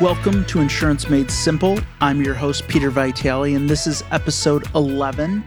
Welcome 0.00 0.44
to 0.44 0.60
Insurance 0.60 1.10
Made 1.10 1.28
Simple. 1.28 1.80
I'm 2.00 2.22
your 2.22 2.34
host, 2.34 2.68
Peter 2.68 2.88
Vitale, 2.88 3.56
and 3.56 3.68
this 3.68 3.88
is 3.88 4.04
episode 4.12 4.64
11. 4.76 5.42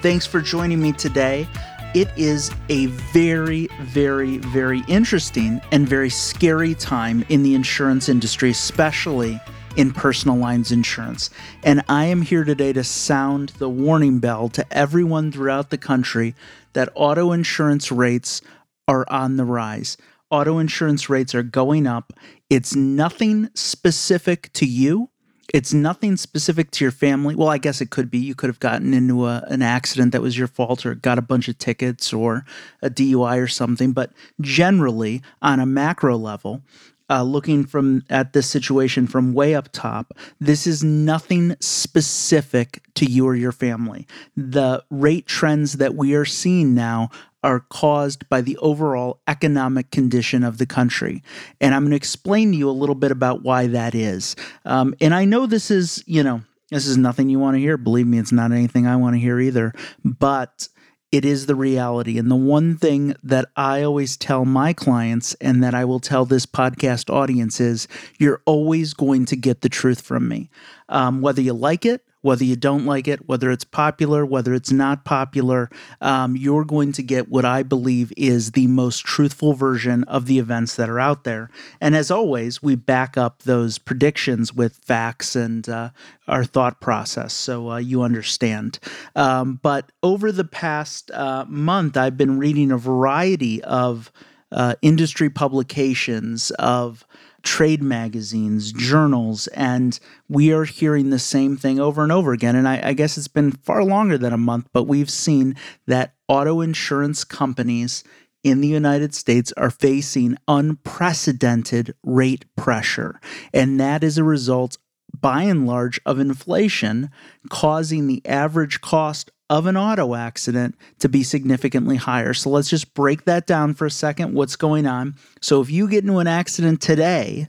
Thanks 0.00 0.24
for 0.24 0.40
joining 0.40 0.80
me 0.80 0.92
today. 0.92 1.46
It 1.94 2.08
is 2.16 2.50
a 2.70 2.86
very, 2.86 3.68
very, 3.82 4.38
very 4.38 4.82
interesting 4.88 5.60
and 5.70 5.86
very 5.86 6.08
scary 6.08 6.74
time 6.74 7.26
in 7.28 7.42
the 7.42 7.54
insurance 7.54 8.08
industry, 8.08 8.48
especially 8.48 9.38
in 9.76 9.92
personal 9.92 10.38
lines 10.38 10.72
insurance. 10.72 11.28
And 11.62 11.84
I 11.86 12.06
am 12.06 12.22
here 12.22 12.44
today 12.44 12.72
to 12.72 12.82
sound 12.82 13.50
the 13.58 13.68
warning 13.68 14.18
bell 14.18 14.48
to 14.48 14.64
everyone 14.72 15.30
throughout 15.30 15.68
the 15.68 15.76
country 15.76 16.34
that 16.72 16.88
auto 16.94 17.32
insurance 17.32 17.92
rates 17.92 18.40
are 18.88 19.04
on 19.10 19.36
the 19.36 19.44
rise. 19.44 19.98
Auto 20.30 20.58
insurance 20.58 21.08
rates 21.08 21.34
are 21.34 21.42
going 21.42 21.86
up. 21.86 22.12
It's 22.48 22.74
nothing 22.74 23.50
specific 23.54 24.52
to 24.54 24.66
you. 24.66 25.10
It's 25.52 25.72
nothing 25.74 26.16
specific 26.16 26.70
to 26.72 26.84
your 26.84 26.92
family. 26.92 27.34
Well, 27.34 27.48
I 27.48 27.58
guess 27.58 27.80
it 27.80 27.90
could 27.90 28.10
be. 28.10 28.18
You 28.18 28.36
could 28.36 28.48
have 28.48 28.60
gotten 28.60 28.94
into 28.94 29.26
a, 29.26 29.44
an 29.48 29.62
accident 29.62 30.12
that 30.12 30.22
was 30.22 30.38
your 30.38 30.46
fault 30.46 30.86
or 30.86 30.94
got 30.94 31.18
a 31.18 31.22
bunch 31.22 31.48
of 31.48 31.58
tickets 31.58 32.12
or 32.12 32.44
a 32.82 32.88
DUI 32.88 33.42
or 33.42 33.48
something. 33.48 33.92
But 33.92 34.12
generally, 34.40 35.22
on 35.42 35.58
a 35.58 35.66
macro 35.66 36.16
level, 36.16 36.62
uh, 37.10 37.24
looking 37.24 37.64
from 37.64 38.04
at 38.08 38.32
this 38.32 38.46
situation 38.46 39.08
from 39.08 39.34
way 39.34 39.54
up 39.56 39.70
top, 39.72 40.14
this 40.38 40.66
is 40.66 40.84
nothing 40.84 41.56
specific 41.58 42.82
to 42.94 43.04
you 43.04 43.26
or 43.26 43.34
your 43.34 43.50
family. 43.50 44.06
The 44.36 44.84
rate 44.90 45.26
trends 45.26 45.74
that 45.74 45.96
we 45.96 46.14
are 46.14 46.24
seeing 46.24 46.74
now 46.74 47.10
are 47.42 47.60
caused 47.70 48.28
by 48.28 48.40
the 48.40 48.56
overall 48.58 49.20
economic 49.26 49.90
condition 49.90 50.44
of 50.44 50.58
the 50.58 50.66
country. 50.66 51.22
And 51.60 51.74
I'm 51.74 51.82
going 51.82 51.90
to 51.90 51.96
explain 51.96 52.52
to 52.52 52.58
you 52.58 52.68
a 52.68 52.72
little 52.72 52.94
bit 52.94 53.10
about 53.10 53.42
why 53.42 53.66
that 53.68 53.94
is. 53.94 54.36
Um, 54.64 54.94
and 55.00 55.14
I 55.14 55.24
know 55.24 55.46
this 55.46 55.70
is, 55.70 56.04
you 56.06 56.22
know, 56.22 56.42
this 56.70 56.86
is 56.86 56.96
nothing 56.96 57.28
you 57.28 57.38
want 57.38 57.56
to 57.56 57.60
hear. 57.60 57.76
Believe 57.76 58.06
me, 58.06 58.18
it's 58.18 58.32
not 58.32 58.52
anything 58.52 58.86
I 58.86 58.96
want 58.96 59.14
to 59.14 59.20
hear 59.20 59.40
either. 59.40 59.72
But 60.04 60.68
it 61.10 61.24
is 61.24 61.46
the 61.46 61.56
reality. 61.56 62.18
And 62.18 62.30
the 62.30 62.36
one 62.36 62.76
thing 62.76 63.14
that 63.24 63.48
I 63.56 63.82
always 63.82 64.16
tell 64.16 64.44
my 64.44 64.72
clients 64.72 65.34
and 65.40 65.62
that 65.64 65.74
I 65.74 65.84
will 65.84 65.98
tell 65.98 66.24
this 66.24 66.46
podcast 66.46 67.12
audience 67.12 67.60
is 67.60 67.88
you're 68.18 68.42
always 68.46 68.94
going 68.94 69.24
to 69.26 69.36
get 69.36 69.62
the 69.62 69.68
truth 69.68 70.00
from 70.00 70.28
me. 70.28 70.50
Um, 70.88 71.20
whether 71.20 71.42
you 71.42 71.52
like 71.52 71.84
it 71.84 72.04
whether 72.22 72.44
you 72.44 72.56
don't 72.56 72.84
like 72.84 73.08
it, 73.08 73.28
whether 73.28 73.50
it's 73.50 73.64
popular, 73.64 74.24
whether 74.26 74.54
it's 74.54 74.72
not 74.72 75.04
popular, 75.04 75.70
um, 76.00 76.36
you're 76.36 76.64
going 76.64 76.92
to 76.92 77.02
get 77.02 77.28
what 77.28 77.44
I 77.44 77.62
believe 77.62 78.12
is 78.16 78.52
the 78.52 78.66
most 78.66 79.04
truthful 79.04 79.54
version 79.54 80.04
of 80.04 80.26
the 80.26 80.38
events 80.38 80.76
that 80.76 80.90
are 80.90 81.00
out 81.00 81.24
there. 81.24 81.50
And 81.80 81.96
as 81.96 82.10
always, 82.10 82.62
we 82.62 82.74
back 82.74 83.16
up 83.16 83.42
those 83.42 83.78
predictions 83.78 84.52
with 84.52 84.76
facts 84.76 85.34
and 85.34 85.68
uh, 85.68 85.90
our 86.28 86.44
thought 86.44 86.80
process 86.80 87.32
so 87.32 87.70
uh, 87.70 87.76
you 87.78 88.02
understand. 88.02 88.78
Um, 89.16 89.58
but 89.62 89.90
over 90.02 90.30
the 90.30 90.44
past 90.44 91.10
uh, 91.10 91.44
month, 91.48 91.96
I've 91.96 92.16
been 92.16 92.38
reading 92.38 92.70
a 92.70 92.78
variety 92.78 93.62
of 93.64 94.12
uh, 94.52 94.74
industry 94.82 95.30
publications, 95.30 96.50
of 96.52 97.06
trade 97.42 97.82
magazines, 97.82 98.72
journals, 98.72 99.46
and 99.48 99.98
we 100.28 100.52
are 100.52 100.64
hearing 100.64 101.10
the 101.10 101.18
same 101.18 101.56
thing 101.56 101.80
over 101.80 102.02
and 102.02 102.12
over 102.12 102.32
again. 102.32 102.56
And 102.56 102.68
I, 102.68 102.80
I, 102.88 102.92
guess 102.92 103.16
it's 103.16 103.28
been 103.28 103.52
far 103.52 103.84
longer 103.84 104.18
than 104.18 104.32
a 104.32 104.38
month, 104.38 104.68
but 104.72 104.84
we've 104.84 105.10
seen 105.10 105.56
that 105.86 106.14
auto 106.28 106.60
insurance 106.60 107.24
companies 107.24 108.04
in 108.42 108.60
the 108.60 108.68
United 108.68 109.14
States 109.14 109.52
are 109.56 109.70
facing 109.70 110.36
unprecedented 110.48 111.94
rate 112.02 112.44
pressure. 112.56 113.20
And 113.52 113.78
that 113.80 114.02
is 114.02 114.18
a 114.18 114.24
result, 114.24 114.78
by 115.18 115.42
and 115.42 115.66
large, 115.66 116.00
of 116.06 116.18
inflation 116.18 117.10
causing 117.48 118.06
the 118.06 118.22
average 118.26 118.80
cost 118.80 119.30
of 119.50 119.66
an 119.66 119.76
auto 119.76 120.14
accident 120.14 120.76
to 121.00 121.08
be 121.08 121.24
significantly 121.24 121.96
higher. 121.96 122.32
So 122.32 122.48
let's 122.48 122.70
just 122.70 122.94
break 122.94 123.24
that 123.24 123.48
down 123.48 123.74
for 123.74 123.84
a 123.84 123.90
second. 123.90 124.32
What's 124.32 124.54
going 124.54 124.86
on? 124.86 125.16
So 125.42 125.60
if 125.60 125.68
you 125.68 125.88
get 125.88 126.04
into 126.04 126.18
an 126.18 126.28
accident 126.28 126.80
today 126.80 127.48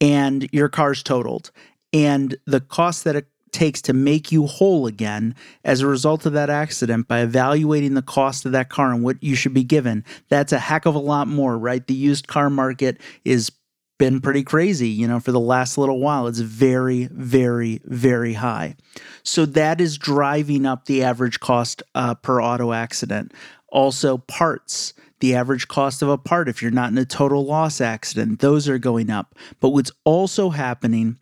and 0.00 0.48
your 0.52 0.68
car's 0.68 1.02
totaled, 1.04 1.52
and 1.92 2.36
the 2.46 2.60
cost 2.60 3.04
that 3.04 3.16
it 3.16 3.28
takes 3.52 3.82
to 3.82 3.92
make 3.92 4.30
you 4.30 4.46
whole 4.46 4.86
again 4.86 5.34
as 5.64 5.80
a 5.80 5.86
result 5.86 6.26
of 6.26 6.32
that 6.32 6.50
accident 6.50 7.08
by 7.08 7.20
evaluating 7.20 7.94
the 7.94 8.02
cost 8.02 8.44
of 8.44 8.52
that 8.52 8.68
car 8.68 8.92
and 8.92 9.02
what 9.02 9.22
you 9.22 9.34
should 9.34 9.54
be 9.54 9.64
given, 9.64 10.04
that's 10.28 10.52
a 10.52 10.58
heck 10.58 10.86
of 10.86 10.94
a 10.94 11.00
lot 11.00 11.26
more, 11.26 11.58
right? 11.58 11.86
The 11.86 11.94
used 11.94 12.28
car 12.28 12.50
market 12.50 13.00
is 13.24 13.50
been 14.00 14.22
pretty 14.22 14.42
crazy, 14.42 14.88
you 14.88 15.06
know, 15.06 15.20
for 15.20 15.30
the 15.30 15.38
last 15.38 15.76
little 15.76 16.00
while. 16.00 16.26
It's 16.26 16.40
very, 16.40 17.04
very, 17.12 17.82
very 17.84 18.32
high. 18.32 18.76
So 19.22 19.44
that 19.44 19.78
is 19.78 19.98
driving 19.98 20.64
up 20.64 20.86
the 20.86 21.04
average 21.04 21.38
cost 21.38 21.82
uh, 21.94 22.14
per 22.14 22.42
auto 22.42 22.72
accident. 22.72 23.34
Also, 23.68 24.16
parts. 24.16 24.94
The 25.20 25.34
average 25.34 25.68
cost 25.68 26.00
of 26.00 26.08
a 26.08 26.16
part, 26.16 26.48
if 26.48 26.62
you're 26.62 26.70
not 26.70 26.90
in 26.90 26.96
a 26.96 27.04
total 27.04 27.44
loss 27.44 27.78
accident, 27.78 28.40
those 28.40 28.70
are 28.70 28.78
going 28.78 29.10
up. 29.10 29.34
But 29.60 29.68
what's 29.68 29.92
also 30.04 30.48
happening 30.48 31.18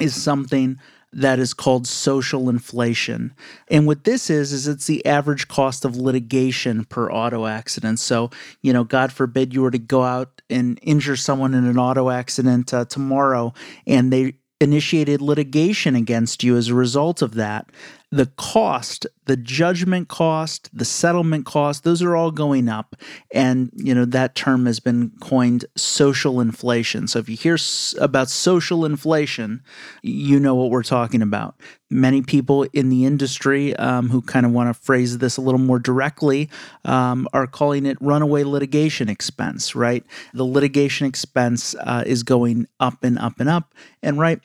is 0.00 0.14
something 0.20 0.80
that 1.12 1.38
is 1.38 1.52
called 1.52 1.86
social 1.86 2.48
inflation. 2.48 3.34
And 3.68 3.86
what 3.86 4.04
this 4.04 4.30
is 4.30 4.54
is 4.54 4.66
it's 4.66 4.86
the 4.86 5.04
average 5.04 5.48
cost 5.48 5.84
of 5.84 5.96
litigation 5.96 6.86
per 6.86 7.12
auto 7.12 7.44
accident. 7.44 7.98
So, 7.98 8.30
you 8.62 8.72
know, 8.72 8.84
God 8.84 9.12
forbid 9.12 9.52
you 9.52 9.60
were 9.60 9.70
to 9.70 9.78
go 9.78 10.02
out 10.02 10.39
and 10.50 10.78
injure 10.82 11.16
someone 11.16 11.54
in 11.54 11.66
an 11.66 11.78
auto 11.78 12.10
accident 12.10 12.72
uh, 12.74 12.84
tomorrow 12.84 13.52
and 13.86 14.12
they 14.12 14.34
initiated 14.60 15.22
litigation 15.22 15.96
against 15.96 16.44
you 16.44 16.56
as 16.56 16.68
a 16.68 16.74
result 16.74 17.22
of 17.22 17.34
that 17.34 17.70
the 18.12 18.26
cost, 18.26 19.06
the 19.26 19.36
judgment 19.36 20.08
cost, 20.08 20.68
the 20.76 20.84
settlement 20.84 21.46
cost, 21.46 21.84
those 21.84 22.02
are 22.02 22.16
all 22.16 22.32
going 22.32 22.68
up. 22.68 22.96
And, 23.32 23.70
you 23.76 23.94
know, 23.94 24.04
that 24.04 24.34
term 24.34 24.66
has 24.66 24.80
been 24.80 25.12
coined 25.20 25.64
social 25.76 26.40
inflation. 26.40 27.06
So 27.06 27.20
if 27.20 27.28
you 27.28 27.36
hear 27.36 27.56
about 28.00 28.28
social 28.28 28.84
inflation, 28.84 29.62
you 30.02 30.40
know 30.40 30.56
what 30.56 30.70
we're 30.70 30.82
talking 30.82 31.22
about. 31.22 31.54
Many 31.88 32.22
people 32.22 32.64
in 32.72 32.88
the 32.88 33.04
industry 33.04 33.76
um, 33.76 34.08
who 34.10 34.22
kind 34.22 34.44
of 34.44 34.50
want 34.50 34.74
to 34.74 34.82
phrase 34.82 35.18
this 35.18 35.36
a 35.36 35.40
little 35.40 35.60
more 35.60 35.78
directly 35.78 36.50
um, 36.84 37.28
are 37.32 37.46
calling 37.46 37.86
it 37.86 37.96
runaway 38.00 38.42
litigation 38.42 39.08
expense, 39.08 39.76
right? 39.76 40.04
The 40.34 40.44
litigation 40.44 41.06
expense 41.06 41.76
uh, 41.80 42.02
is 42.04 42.24
going 42.24 42.66
up 42.80 43.04
and 43.04 43.18
up 43.20 43.38
and 43.38 43.48
up. 43.48 43.72
And, 44.02 44.18
right, 44.18 44.40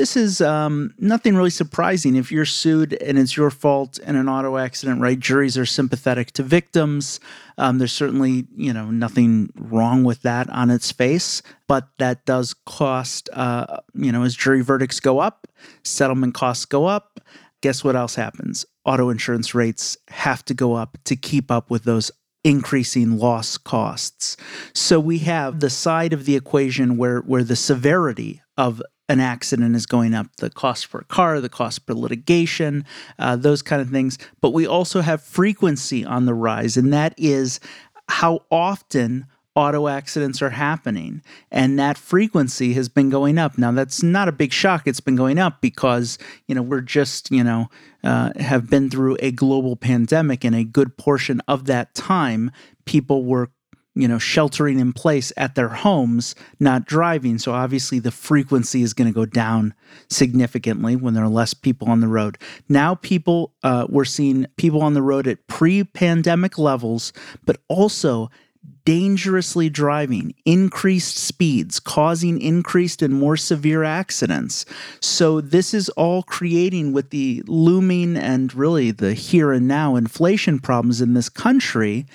this 0.00 0.16
is 0.16 0.40
um, 0.40 0.94
nothing 0.98 1.36
really 1.36 1.50
surprising. 1.50 2.16
If 2.16 2.32
you're 2.32 2.46
sued 2.46 2.94
and 3.02 3.18
it's 3.18 3.36
your 3.36 3.50
fault 3.50 3.98
in 3.98 4.16
an 4.16 4.30
auto 4.30 4.56
accident, 4.56 5.02
right? 5.02 5.20
Juries 5.20 5.58
are 5.58 5.66
sympathetic 5.66 6.32
to 6.32 6.42
victims. 6.42 7.20
Um, 7.58 7.76
there's 7.76 7.92
certainly, 7.92 8.46
you 8.56 8.72
know, 8.72 8.90
nothing 8.90 9.50
wrong 9.58 10.02
with 10.02 10.22
that 10.22 10.48
on 10.48 10.70
its 10.70 10.90
face, 10.90 11.42
but 11.68 11.88
that 11.98 12.24
does 12.24 12.54
cost, 12.64 13.28
uh, 13.34 13.80
you 13.92 14.10
know, 14.10 14.22
as 14.22 14.34
jury 14.34 14.62
verdicts 14.62 15.00
go 15.00 15.18
up, 15.18 15.46
settlement 15.84 16.32
costs 16.32 16.64
go 16.64 16.86
up. 16.86 17.20
Guess 17.60 17.84
what 17.84 17.94
else 17.94 18.14
happens? 18.14 18.64
Auto 18.86 19.10
insurance 19.10 19.54
rates 19.54 19.98
have 20.08 20.42
to 20.46 20.54
go 20.54 20.72
up 20.72 20.96
to 21.04 21.14
keep 21.14 21.50
up 21.50 21.70
with 21.70 21.84
those 21.84 22.10
increasing 22.42 23.18
loss 23.18 23.58
costs. 23.58 24.38
So 24.72 24.98
we 24.98 25.18
have 25.18 25.60
the 25.60 25.68
side 25.68 26.14
of 26.14 26.24
the 26.24 26.36
equation 26.36 26.96
where 26.96 27.20
where 27.20 27.44
the 27.44 27.54
severity 27.54 28.40
of 28.56 28.82
an 29.10 29.18
accident 29.18 29.74
is 29.74 29.86
going 29.86 30.14
up, 30.14 30.28
the 30.36 30.48
cost 30.48 30.88
per 30.88 31.02
car, 31.02 31.40
the 31.40 31.48
cost 31.48 31.84
per 31.84 31.94
litigation, 31.94 32.84
uh, 33.18 33.34
those 33.34 33.60
kind 33.60 33.82
of 33.82 33.90
things. 33.90 34.16
But 34.40 34.52
we 34.52 34.66
also 34.66 35.00
have 35.00 35.20
frequency 35.20 36.04
on 36.04 36.26
the 36.26 36.34
rise, 36.34 36.76
and 36.76 36.92
that 36.92 37.14
is 37.18 37.58
how 38.08 38.44
often 38.50 39.26
auto 39.56 39.88
accidents 39.88 40.40
are 40.40 40.50
happening. 40.50 41.22
And 41.50 41.76
that 41.76 41.98
frequency 41.98 42.72
has 42.74 42.88
been 42.88 43.10
going 43.10 43.36
up. 43.36 43.58
Now, 43.58 43.72
that's 43.72 44.00
not 44.00 44.28
a 44.28 44.32
big 44.32 44.52
shock. 44.52 44.86
It's 44.86 45.00
been 45.00 45.16
going 45.16 45.38
up 45.38 45.60
because, 45.60 46.16
you 46.46 46.54
know, 46.54 46.62
we're 46.62 46.80
just, 46.80 47.32
you 47.32 47.42
know, 47.42 47.66
uh, 48.04 48.30
have 48.38 48.70
been 48.70 48.88
through 48.90 49.16
a 49.18 49.32
global 49.32 49.74
pandemic, 49.74 50.44
and 50.44 50.54
a 50.54 50.62
good 50.62 50.96
portion 50.96 51.42
of 51.48 51.64
that 51.64 51.94
time, 51.94 52.52
people 52.84 53.24
were 53.24 53.50
you 54.00 54.08
know, 54.08 54.18
sheltering 54.18 54.78
in 54.78 54.92
place 54.92 55.32
at 55.36 55.54
their 55.54 55.68
homes, 55.68 56.34
not 56.58 56.86
driving. 56.86 57.38
So 57.38 57.52
obviously 57.52 57.98
the 57.98 58.10
frequency 58.10 58.82
is 58.82 58.94
going 58.94 59.08
to 59.08 59.14
go 59.14 59.26
down 59.26 59.74
significantly 60.08 60.96
when 60.96 61.14
there 61.14 61.24
are 61.24 61.28
less 61.28 61.54
people 61.54 61.88
on 61.88 62.00
the 62.00 62.08
road. 62.08 62.38
Now, 62.68 62.94
people, 62.94 63.52
uh, 63.62 63.86
we're 63.88 64.04
seeing 64.04 64.46
people 64.56 64.82
on 64.82 64.94
the 64.94 65.02
road 65.02 65.26
at 65.26 65.46
pre 65.46 65.84
pandemic 65.84 66.58
levels, 66.58 67.12
but 67.44 67.58
also 67.68 68.30
dangerously 68.84 69.68
driving, 69.68 70.34
increased 70.44 71.16
speeds, 71.16 71.78
causing 71.78 72.40
increased 72.40 73.02
and 73.02 73.14
more 73.14 73.36
severe 73.36 73.84
accidents. 73.84 74.64
So, 75.00 75.40
this 75.40 75.74
is 75.74 75.88
all 75.90 76.22
creating 76.22 76.92
with 76.92 77.10
the 77.10 77.42
looming 77.46 78.16
and 78.16 78.52
really 78.54 78.90
the 78.90 79.14
here 79.14 79.52
and 79.52 79.68
now 79.68 79.96
inflation 79.96 80.58
problems 80.58 81.00
in 81.00 81.14
this 81.14 81.28
country 81.28 82.06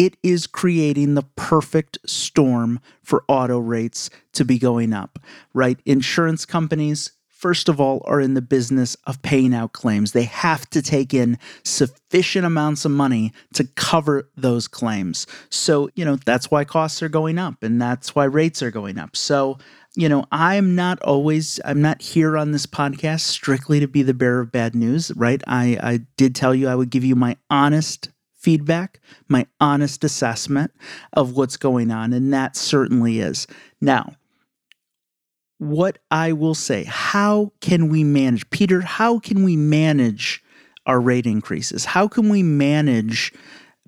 it 0.00 0.16
is 0.22 0.46
creating 0.46 1.12
the 1.12 1.22
perfect 1.36 1.98
storm 2.06 2.80
for 3.02 3.22
auto 3.28 3.58
rates 3.58 4.08
to 4.32 4.46
be 4.46 4.58
going 4.58 4.94
up, 4.94 5.18
right? 5.52 5.78
Insurance 5.84 6.46
companies, 6.46 7.12
first 7.28 7.68
of 7.68 7.82
all, 7.82 8.00
are 8.06 8.18
in 8.18 8.32
the 8.32 8.40
business 8.40 8.94
of 9.06 9.20
paying 9.20 9.52
out 9.52 9.74
claims. 9.74 10.12
They 10.12 10.22
have 10.22 10.70
to 10.70 10.80
take 10.80 11.12
in 11.12 11.36
sufficient 11.64 12.46
amounts 12.46 12.86
of 12.86 12.92
money 12.92 13.34
to 13.52 13.64
cover 13.76 14.26
those 14.38 14.66
claims. 14.66 15.26
So, 15.50 15.90
you 15.94 16.06
know, 16.06 16.16
that's 16.16 16.50
why 16.50 16.64
costs 16.64 17.02
are 17.02 17.10
going 17.10 17.38
up 17.38 17.62
and 17.62 17.78
that's 17.78 18.14
why 18.14 18.24
rates 18.24 18.62
are 18.62 18.70
going 18.70 18.98
up. 18.98 19.14
So, 19.14 19.58
you 19.96 20.08
know, 20.08 20.24
I'm 20.32 20.74
not 20.74 20.98
always, 21.02 21.60
I'm 21.62 21.82
not 21.82 22.00
here 22.00 22.38
on 22.38 22.52
this 22.52 22.64
podcast 22.64 23.20
strictly 23.20 23.80
to 23.80 23.86
be 23.86 24.02
the 24.02 24.14
bearer 24.14 24.40
of 24.40 24.50
bad 24.50 24.74
news, 24.74 25.12
right? 25.14 25.42
I, 25.46 25.78
I 25.82 26.00
did 26.16 26.34
tell 26.34 26.54
you 26.54 26.68
I 26.68 26.74
would 26.74 26.88
give 26.88 27.04
you 27.04 27.16
my 27.16 27.36
honest 27.50 28.08
feedback, 28.40 29.00
my 29.28 29.46
honest 29.60 30.02
assessment 30.02 30.72
of 31.12 31.36
what's 31.36 31.56
going 31.56 31.90
on, 31.90 32.12
and 32.12 32.32
that 32.32 32.56
certainly 32.56 33.20
is. 33.20 33.46
Now, 33.80 34.14
what 35.58 35.98
I 36.10 36.32
will 36.32 36.54
say, 36.54 36.84
how 36.84 37.52
can 37.60 37.88
we 37.88 38.02
manage, 38.02 38.48
Peter, 38.48 38.80
how 38.80 39.18
can 39.18 39.44
we 39.44 39.56
manage 39.56 40.42
our 40.86 41.00
rate 41.00 41.26
increases? 41.26 41.84
How 41.84 42.08
can 42.08 42.30
we 42.30 42.42
manage? 42.42 43.32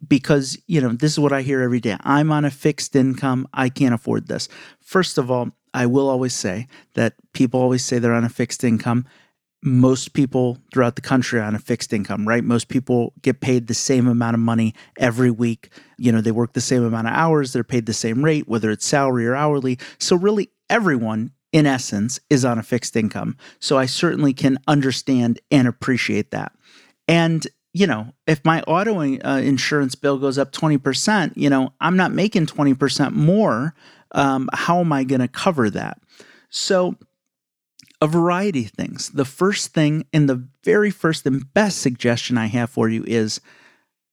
Because, 0.07 0.59
you 0.67 0.81
know, 0.81 0.91
this 0.91 1.13
is 1.13 1.19
what 1.19 1.33
I 1.33 1.43
hear 1.43 1.63
every 1.63 1.81
day. 1.81 1.97
I'm 2.01 2.31
on 2.31 2.45
a 2.45 2.51
fixed 2.51 2.95
income. 2.95 3.49
I 3.55 3.71
can't 3.71 3.95
afford 3.95 4.27
this. 4.27 4.49
First 4.81 5.17
of 5.17 5.31
all, 5.31 5.53
I 5.73 5.87
will 5.87 6.11
always 6.11 6.35
say 6.35 6.67
that 6.95 7.15
people 7.33 7.61
always 7.61 7.85
say 7.85 7.99
they're 7.99 8.13
on 8.13 8.25
a 8.25 8.29
fixed 8.29 8.65
income. 8.65 9.07
Most 9.63 10.13
people 10.13 10.59
throughout 10.73 10.97
the 10.97 11.03
country 11.03 11.39
are 11.39 11.45
on 11.45 11.55
a 11.55 11.61
fixed 11.61 11.93
income, 11.93 12.27
right? 12.27 12.43
Most 12.43 12.69
people 12.69 13.13
get 13.23 13.41
paid 13.41 13.67
the 13.67 13.75
same 13.75 14.09
amount 14.09 14.35
of 14.35 14.41
money 14.41 14.75
every 14.99 15.31
week. 15.31 15.71
You 15.99 16.11
know, 16.11 16.21
they 16.21 16.33
work 16.33 16.53
the 16.53 16.61
same 16.61 16.85
amount 16.85 17.07
of 17.07 17.15
hours, 17.15 17.53
they're 17.53 17.65
paid 17.65 17.87
the 17.87 17.93
same 17.93 18.25
rate, 18.25 18.49
whether 18.49 18.71
it's 18.71 18.87
salary 18.87 19.27
or 19.27 19.37
hourly. 19.37 19.79
So, 19.99 20.17
really, 20.17 20.51
everyone 20.69 21.33
in 21.53 21.67
essence 21.67 22.19
is 22.29 22.45
on 22.45 22.59
a 22.59 22.63
fixed 22.63 22.97
income. 22.97 23.37
So, 23.61 23.79
I 23.79 23.87
certainly 23.87 24.33
can 24.33 24.59
understand 24.67 25.41
and 25.51 25.69
appreciate 25.69 26.33
that. 26.33 26.53
And 27.07 27.47
you 27.75 27.87
know, 27.87 28.13
if 28.27 28.45
my 28.45 28.61
auto 28.63 29.01
uh, 29.01 29.39
insurance 29.39 29.95
bill 29.95 30.19
goes 30.19 30.37
up 30.37 30.53
20%, 30.53 31.33
you 31.37 31.49
know, 31.49 31.73
I'm 31.81 31.97
not 31.97 32.13
making 32.13 32.45
20% 32.45 33.13
more 33.13 33.75
um, 34.13 34.49
how 34.53 34.81
am 34.81 34.93
I 34.93 35.05
going 35.05 35.21
to 35.21 35.29
cover 35.29 35.71
that? 35.71 35.99
So, 36.51 36.97
a 38.03 38.07
variety 38.09 38.65
of 38.65 38.73
things. 38.73 39.11
The 39.11 39.25
first 39.25 39.73
thing, 39.73 40.07
and 40.13 40.29
the 40.29 40.45
very 40.65 40.91
first 40.91 41.25
and 41.25 41.55
best 41.55 41.79
suggestion 41.79 42.37
I 42.37 42.47
have 42.47 42.69
for 42.69 42.89
you 42.89 43.05
is 43.07 43.41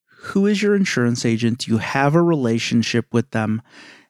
who 0.06 0.46
is 0.46 0.62
your 0.62 0.76
insurance 0.76 1.26
agent? 1.26 1.60
Do 1.60 1.72
you 1.72 1.80
have 1.80 2.14
a 2.14 2.22
relationship 2.22 3.12
with 3.12 3.32
them? 3.32 3.64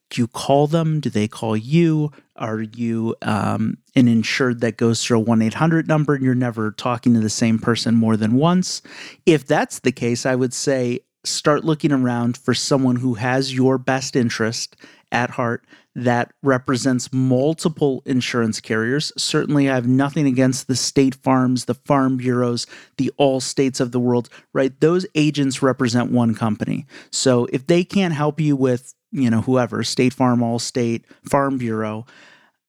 Do 0.10 0.22
you 0.22 0.28
call 0.28 0.68
them? 0.68 1.00
Do 1.00 1.10
they 1.10 1.30
call 1.30 1.56
you? 1.56 2.12
Are 2.36 2.62
you 2.62 3.16
um, 3.22 3.78
an 3.96 4.10
insured 4.10 4.60
that 4.60 4.76
goes 4.76 5.02
through 5.02 5.20
a 5.20 5.22
1 5.22 5.42
800 5.42 5.88
number 5.88 6.14
and 6.14 6.26
you're 6.26 6.36
never 6.36 6.72
talking 6.72 7.14
to 7.14 7.22
the 7.22 7.30
same 7.30 7.58
person 7.58 7.96
more 7.96 8.18
than 8.18 8.34
once? 8.34 8.82
If 9.26 9.48
that's 9.48 9.80
the 9.80 9.94
case, 9.94 10.26
I 10.26 10.36
would 10.36 10.54
say 10.54 11.00
start 11.24 11.64
looking 11.64 11.94
around 11.94 12.36
for 12.36 12.54
someone 12.54 12.98
who 12.98 13.14
has 13.14 13.54
your 13.54 13.78
best 13.78 14.18
interest 14.18 14.76
at 15.14 15.30
heart 15.30 15.64
that 16.04 16.32
represents 16.44 17.12
multiple 17.14 18.02
insurance 18.06 18.60
carriers. 18.60 19.12
Certainly, 19.18 19.70
I 19.70 19.76
have 19.76 19.88
nothing 19.88 20.26
against 20.26 20.68
the 20.68 20.76
state 20.76 21.16
farms, 21.16 21.66
the 21.66 21.74
farm 21.74 22.18
bureaus, 22.18 22.68
the 22.98 23.12
Allstates 23.20 23.80
of 23.80 23.92
the 23.92 24.00
world, 24.00 24.30
right? 24.54 24.80
Those 24.80 25.06
agents 25.16 25.62
represent 25.62 26.12
one 26.12 26.36
company. 26.36 26.86
So 27.12 27.48
if 27.52 27.68
they 27.68 27.84
can't 27.84 28.14
help 28.14 28.40
you 28.40 28.56
with, 28.56 28.94
you 29.12 29.30
know, 29.30 29.42
whoever, 29.42 29.84
State 29.84 30.14
Farm, 30.14 30.40
Allstate, 30.40 31.04
Farm 31.24 31.58
Bureau, 31.58 32.06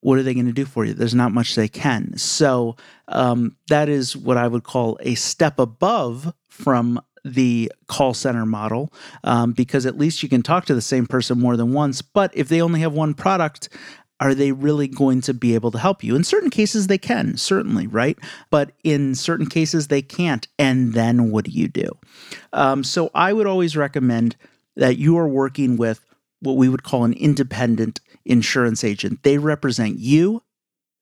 what 0.01 0.17
are 0.17 0.23
they 0.23 0.33
going 0.33 0.47
to 0.47 0.51
do 0.51 0.65
for 0.65 0.83
you? 0.83 0.93
There's 0.93 1.15
not 1.15 1.31
much 1.31 1.55
they 1.55 1.67
can. 1.67 2.17
So 2.17 2.75
um, 3.07 3.55
that 3.69 3.87
is 3.87 4.17
what 4.17 4.37
I 4.37 4.47
would 4.47 4.63
call 4.63 4.97
a 5.01 5.15
step 5.15 5.59
above 5.59 6.33
from 6.49 6.99
the 7.23 7.71
call 7.87 8.13
center 8.13 8.45
model 8.45 8.91
um, 9.23 9.51
because 9.51 9.85
at 9.85 9.97
least 9.97 10.23
you 10.23 10.29
can 10.29 10.41
talk 10.41 10.65
to 10.65 10.75
the 10.75 10.81
same 10.81 11.05
person 11.05 11.39
more 11.39 11.55
than 11.55 11.73
once. 11.73 12.01
But 12.01 12.31
if 12.35 12.47
they 12.47 12.61
only 12.61 12.79
have 12.79 12.93
one 12.93 13.13
product, 13.13 13.69
are 14.19 14.35
they 14.35 14.51
really 14.51 14.87
going 14.87 15.21
to 15.21 15.33
be 15.33 15.55
able 15.55 15.71
to 15.71 15.79
help 15.79 16.03
you? 16.03 16.15
In 16.15 16.23
certain 16.23 16.51
cases, 16.51 16.87
they 16.87 16.99
can, 16.99 17.37
certainly, 17.37 17.87
right? 17.87 18.17
But 18.51 18.71
in 18.83 19.15
certain 19.15 19.47
cases, 19.47 19.87
they 19.87 20.03
can't. 20.03 20.47
And 20.59 20.93
then 20.93 21.31
what 21.31 21.45
do 21.45 21.51
you 21.51 21.67
do? 21.67 21.89
Um, 22.53 22.83
so 22.83 23.09
I 23.15 23.33
would 23.33 23.47
always 23.47 23.75
recommend 23.75 24.35
that 24.75 24.97
you 24.97 25.17
are 25.17 25.27
working 25.27 25.75
with 25.75 26.05
what 26.39 26.55
we 26.55 26.69
would 26.69 26.83
call 26.83 27.03
an 27.03 27.13
independent 27.13 27.99
insurance 28.23 28.83
agent. 28.83 29.23
They 29.23 29.39
represent 29.39 29.97
you, 29.97 30.43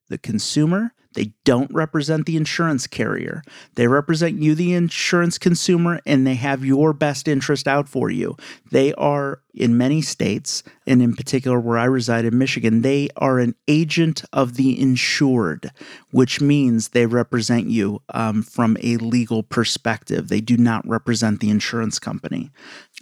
the 0.08 0.18
consumer, 0.18 0.94
they 1.14 1.32
don't 1.44 1.72
represent 1.74 2.26
the 2.26 2.36
insurance 2.36 2.86
carrier. 2.86 3.42
They 3.74 3.88
represent 3.88 4.40
you, 4.40 4.54
the 4.54 4.74
insurance 4.74 5.38
consumer, 5.38 6.00
and 6.06 6.26
they 6.26 6.36
have 6.36 6.64
your 6.64 6.92
best 6.92 7.26
interest 7.26 7.66
out 7.66 7.88
for 7.88 8.10
you. 8.10 8.36
They 8.70 8.94
are, 8.94 9.42
in 9.52 9.76
many 9.76 10.02
states, 10.02 10.62
and 10.86 11.02
in 11.02 11.14
particular 11.14 11.58
where 11.58 11.78
I 11.78 11.84
reside 11.84 12.24
in 12.24 12.38
Michigan, 12.38 12.82
they 12.82 13.08
are 13.16 13.40
an 13.40 13.56
agent 13.66 14.22
of 14.32 14.54
the 14.54 14.80
insured, 14.80 15.70
which 16.12 16.40
means 16.40 16.88
they 16.88 17.06
represent 17.06 17.66
you 17.66 18.02
um, 18.14 18.42
from 18.42 18.76
a 18.80 18.96
legal 18.98 19.42
perspective. 19.42 20.28
They 20.28 20.40
do 20.40 20.56
not 20.56 20.86
represent 20.88 21.40
the 21.40 21.50
insurance 21.50 21.98
company. 21.98 22.50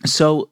So, 0.06 0.50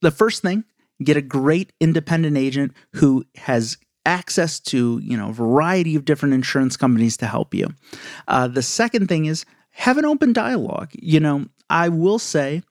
the 0.00 0.10
first 0.10 0.40
thing, 0.40 0.64
get 1.02 1.18
a 1.18 1.22
great 1.22 1.72
independent 1.80 2.38
agent 2.38 2.72
who 2.94 3.24
has 3.34 3.76
access 4.06 4.58
to 4.60 5.00
you 5.02 5.16
know 5.16 5.28
a 5.28 5.32
variety 5.32 5.94
of 5.96 6.06
different 6.06 6.32
insurance 6.34 6.76
companies 6.76 7.16
to 7.18 7.26
help 7.26 7.52
you. 7.52 7.68
Uh, 8.28 8.48
the 8.48 8.62
second 8.62 9.08
thing 9.08 9.26
is 9.26 9.44
have 9.72 9.98
an 9.98 10.06
open 10.06 10.32
dialogue. 10.32 10.90
You 10.94 11.20
know, 11.20 11.46
I 11.68 11.90
will 11.90 12.18
say 12.18 12.62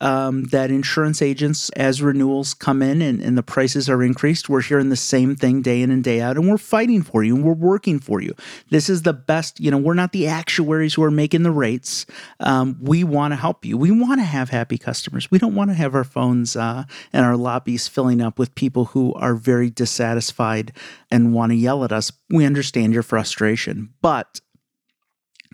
um, 0.00 0.44
that 0.44 0.70
insurance 0.70 1.20
agents, 1.20 1.70
as 1.70 2.02
renewals 2.02 2.54
come 2.54 2.82
in 2.82 3.02
and, 3.02 3.20
and, 3.20 3.36
the 3.36 3.42
prices 3.42 3.88
are 3.88 4.02
increased, 4.02 4.48
we're 4.48 4.62
hearing 4.62 4.88
the 4.88 4.96
same 4.96 5.36
thing 5.36 5.62
day 5.62 5.82
in 5.82 5.90
and 5.90 6.02
day 6.02 6.20
out, 6.20 6.36
and 6.36 6.48
we're 6.48 6.58
fighting 6.58 7.02
for 7.02 7.22
you 7.22 7.36
and 7.36 7.44
we're 7.44 7.52
working 7.52 7.98
for 7.98 8.20
you. 8.20 8.34
This 8.70 8.88
is 8.88 9.02
the 9.02 9.12
best, 9.12 9.60
you 9.60 9.70
know, 9.70 9.78
we're 9.78 9.94
not 9.94 10.12
the 10.12 10.26
actuaries 10.26 10.94
who 10.94 11.02
are 11.02 11.10
making 11.10 11.42
the 11.42 11.50
rates. 11.50 12.06
Um, 12.40 12.78
we 12.80 13.04
want 13.04 13.32
to 13.32 13.36
help 13.36 13.64
you. 13.64 13.76
We 13.76 13.90
want 13.90 14.20
to 14.20 14.24
have 14.24 14.50
happy 14.50 14.78
customers. 14.78 15.30
We 15.30 15.38
don't 15.38 15.54
want 15.54 15.70
to 15.70 15.74
have 15.74 15.94
our 15.94 16.04
phones 16.04 16.56
uh, 16.56 16.84
and 17.12 17.24
our 17.24 17.36
lobbies 17.36 17.88
filling 17.88 18.20
up 18.20 18.38
with 18.38 18.54
people 18.54 18.86
who 18.86 19.12
are 19.14 19.34
very 19.34 19.70
dissatisfied 19.70 20.72
and 21.10 21.34
want 21.34 21.52
to 21.52 21.56
yell 21.56 21.84
at 21.84 21.92
us. 21.92 22.12
We 22.30 22.44
understand 22.44 22.92
your 22.92 23.02
frustration, 23.02 23.92
but 24.00 24.40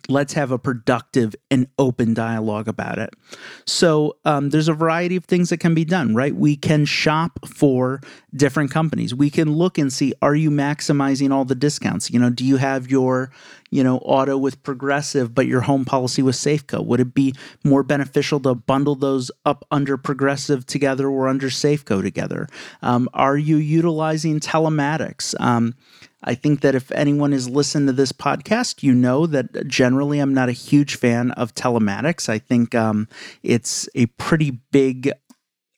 let's 0.08 0.32
have 0.34 0.50
a 0.50 0.58
productive 0.58 1.34
and 1.50 1.66
open 1.78 2.14
dialogue 2.14 2.68
about 2.68 2.98
it. 2.98 3.14
So 3.66 4.16
um, 4.24 4.50
there's 4.50 4.68
a 4.68 4.74
variety 4.74 5.16
of 5.16 5.24
things 5.24 5.50
that 5.50 5.58
can 5.58 5.74
be 5.74 5.84
done, 5.84 6.14
right? 6.14 6.34
We 6.34 6.56
can 6.56 6.84
shop 6.84 7.40
for 7.46 8.00
different 8.34 8.70
companies. 8.70 9.14
We 9.14 9.30
can 9.30 9.52
look 9.52 9.78
and 9.78 9.92
see 9.92 10.12
are 10.22 10.34
you 10.34 10.50
maximizing 10.50 11.32
all 11.32 11.44
the 11.44 11.54
discounts? 11.54 12.10
You 12.10 12.18
know, 12.18 12.30
do 12.30 12.44
you 12.44 12.56
have 12.56 12.90
your 12.90 13.30
you 13.70 13.82
know 13.82 13.98
auto 13.98 14.38
with 14.38 14.62
Progressive, 14.62 15.34
but 15.34 15.46
your 15.46 15.62
home 15.62 15.84
policy 15.84 16.22
with 16.22 16.36
Safeco? 16.36 16.84
Would 16.84 17.00
it 17.00 17.14
be 17.14 17.34
more 17.64 17.82
beneficial 17.82 18.40
to 18.40 18.54
bundle 18.54 18.94
those 18.94 19.30
up 19.44 19.64
under 19.70 19.96
Progressive 19.96 20.66
together 20.66 21.08
or 21.08 21.28
under 21.28 21.48
Safeco 21.48 22.02
together? 22.02 22.48
Um, 22.82 23.08
are 23.14 23.36
you 23.36 23.56
utilizing 23.56 24.40
telematics? 24.40 25.34
Um, 25.40 25.74
I 26.22 26.34
think 26.34 26.60
that 26.62 26.74
if 26.74 26.90
anyone 26.92 27.32
has 27.32 27.48
listened 27.48 27.88
to 27.88 27.92
this 27.92 28.12
podcast, 28.12 28.82
you 28.82 28.94
know 28.94 29.26
that 29.26 29.66
generally 29.66 30.18
I'm 30.18 30.34
not 30.34 30.48
a 30.48 30.52
huge 30.52 30.96
fan 30.96 31.30
of 31.32 31.54
telematics. 31.54 32.28
I 32.28 32.38
think 32.38 32.74
um, 32.74 33.08
it's 33.42 33.88
a 33.94 34.06
pretty 34.06 34.52
big 34.72 35.12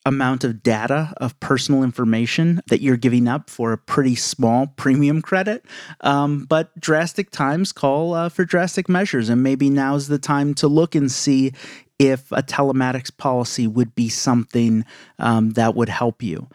amount 0.07 0.43
of 0.43 0.63
data 0.63 1.13
of 1.19 1.39
personal 1.39 1.83
information 1.83 2.63
that 2.69 2.81
you're 2.81 2.97
giving 2.97 3.29
up 3.29 3.51
for 3.51 3.73
a 3.73 3.79
pretty 3.79 4.15
small 4.15 4.67
premium 4.77 5.21
credit. 5.21 5.65
Um, 6.01 6.45
but 6.45 6.79
drastic 6.81 7.31
times 7.31 7.73
call 7.73 8.15
uh, 8.15 8.29
for 8.29 8.45
drastic 8.45 8.89
measures, 8.89 9.29
and 9.29 9.43
maybe 9.43 9.69
now's 9.69 10.09
the 10.09 10.19
time 10.19 10.55
to 10.55 10.69
look 10.69 10.95
and 10.95 11.13
see 11.13 11.53
if 11.99 12.31
a 12.31 12.43
telematics 12.43 13.15
policy 13.15 13.67
would 13.67 13.95
be 13.95 14.09
something 14.09 14.85
um, 15.19 15.51
that 15.51 15.75
would 15.75 15.89
help 15.89 16.23
you 16.23 16.49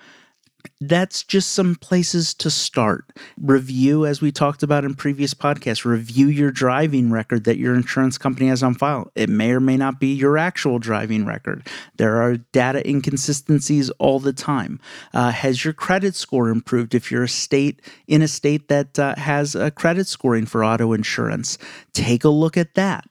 that's 0.82 1.24
just 1.24 1.52
some 1.52 1.76
places 1.76 2.34
to 2.36 2.50
start. 2.50 3.06
Review, 3.38 4.06
as 4.06 4.22
we 4.22 4.32
talked 4.32 4.64
about 4.64 4.84
in 4.84 4.96
previous 4.96 5.34
podcasts, 5.34 5.86
review 5.86 6.28
your 6.28 6.52
driving 6.52 7.12
record 7.12 7.46
that 7.46 7.58
your 7.58 7.76
insurance 7.76 8.18
company 8.18 8.48
has 8.48 8.64
on 8.64 8.76
file. 8.76 9.12
It 9.16 9.30
may 9.30 9.52
or 9.52 9.60
may 9.60 9.78
not 9.78 10.00
be 10.00 10.14
your 10.14 10.38
actual 10.38 10.80
driving 10.80 11.26
record. 11.26 11.68
There 11.98 12.22
are 12.22 12.38
data 12.38 12.88
inconsistencies 12.88 13.90
all 13.92 14.20
the 14.20 14.34
time. 14.34 14.80
Uh, 15.14 15.32
has 15.32 15.64
your 15.64 15.74
credit 15.74 16.16
score 16.16 16.50
improved 16.50 16.96
if 16.96 17.12
you're 17.12 17.24
a 17.24 17.30
state 17.30 17.82
in 18.08 18.22
a 18.22 18.28
state 18.28 18.68
that 18.68 19.00
uh, 19.00 19.16
has 19.16 19.56
a 19.56 19.72
credit 19.72 20.08
scoring 20.08 20.46
for 20.46 20.64
auto 20.64 20.94
insurance? 20.94 21.58
Take 21.94 22.24
a 22.24 22.30
look 22.30 22.58
at 22.58 22.76
that 22.76 23.06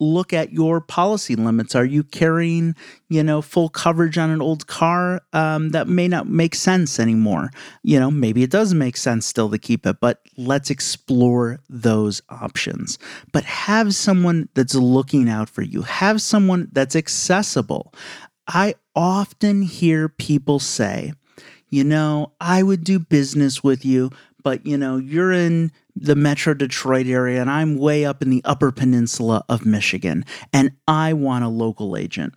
look 0.00 0.32
at 0.32 0.52
your 0.52 0.80
policy 0.80 1.36
limits. 1.36 1.74
Are 1.74 1.84
you 1.84 2.02
carrying, 2.02 2.74
you 3.08 3.22
know, 3.22 3.42
full 3.42 3.68
coverage 3.68 4.18
on 4.18 4.30
an 4.30 4.40
old 4.42 4.66
car 4.66 5.20
um, 5.32 5.68
that 5.70 5.86
may 5.86 6.08
not 6.08 6.26
make 6.26 6.54
sense 6.54 6.98
anymore? 6.98 7.50
You 7.82 8.00
know, 8.00 8.10
maybe 8.10 8.42
it 8.42 8.50
does 8.50 8.74
make 8.74 8.96
sense 8.96 9.26
still 9.26 9.50
to 9.50 9.58
keep 9.58 9.86
it, 9.86 9.98
but 10.00 10.20
let's 10.36 10.70
explore 10.70 11.60
those 11.68 12.22
options. 12.30 12.98
But 13.32 13.44
have 13.44 13.94
someone 13.94 14.48
that's 14.54 14.74
looking 14.74 15.28
out 15.28 15.48
for 15.48 15.62
you, 15.62 15.82
have 15.82 16.20
someone 16.20 16.68
that's 16.72 16.96
accessible. 16.96 17.94
I 18.48 18.74
often 18.96 19.62
hear 19.62 20.08
people 20.08 20.58
say, 20.58 21.12
you 21.68 21.84
know, 21.84 22.32
I 22.40 22.62
would 22.64 22.82
do 22.82 22.98
business 22.98 23.62
with 23.62 23.84
you, 23.84 24.10
but 24.42 24.66
you 24.66 24.76
know, 24.76 24.96
you're 24.96 25.32
in 25.32 25.72
the 25.96 26.16
Metro 26.16 26.54
Detroit 26.54 27.06
area 27.06 27.40
and 27.40 27.50
I'm 27.50 27.76
way 27.76 28.04
up 28.04 28.22
in 28.22 28.30
the 28.30 28.42
Upper 28.44 28.72
Peninsula 28.72 29.44
of 29.48 29.66
Michigan 29.66 30.24
and 30.52 30.72
I 30.86 31.12
want 31.12 31.44
a 31.44 31.48
local 31.48 31.96
agent. 31.96 32.34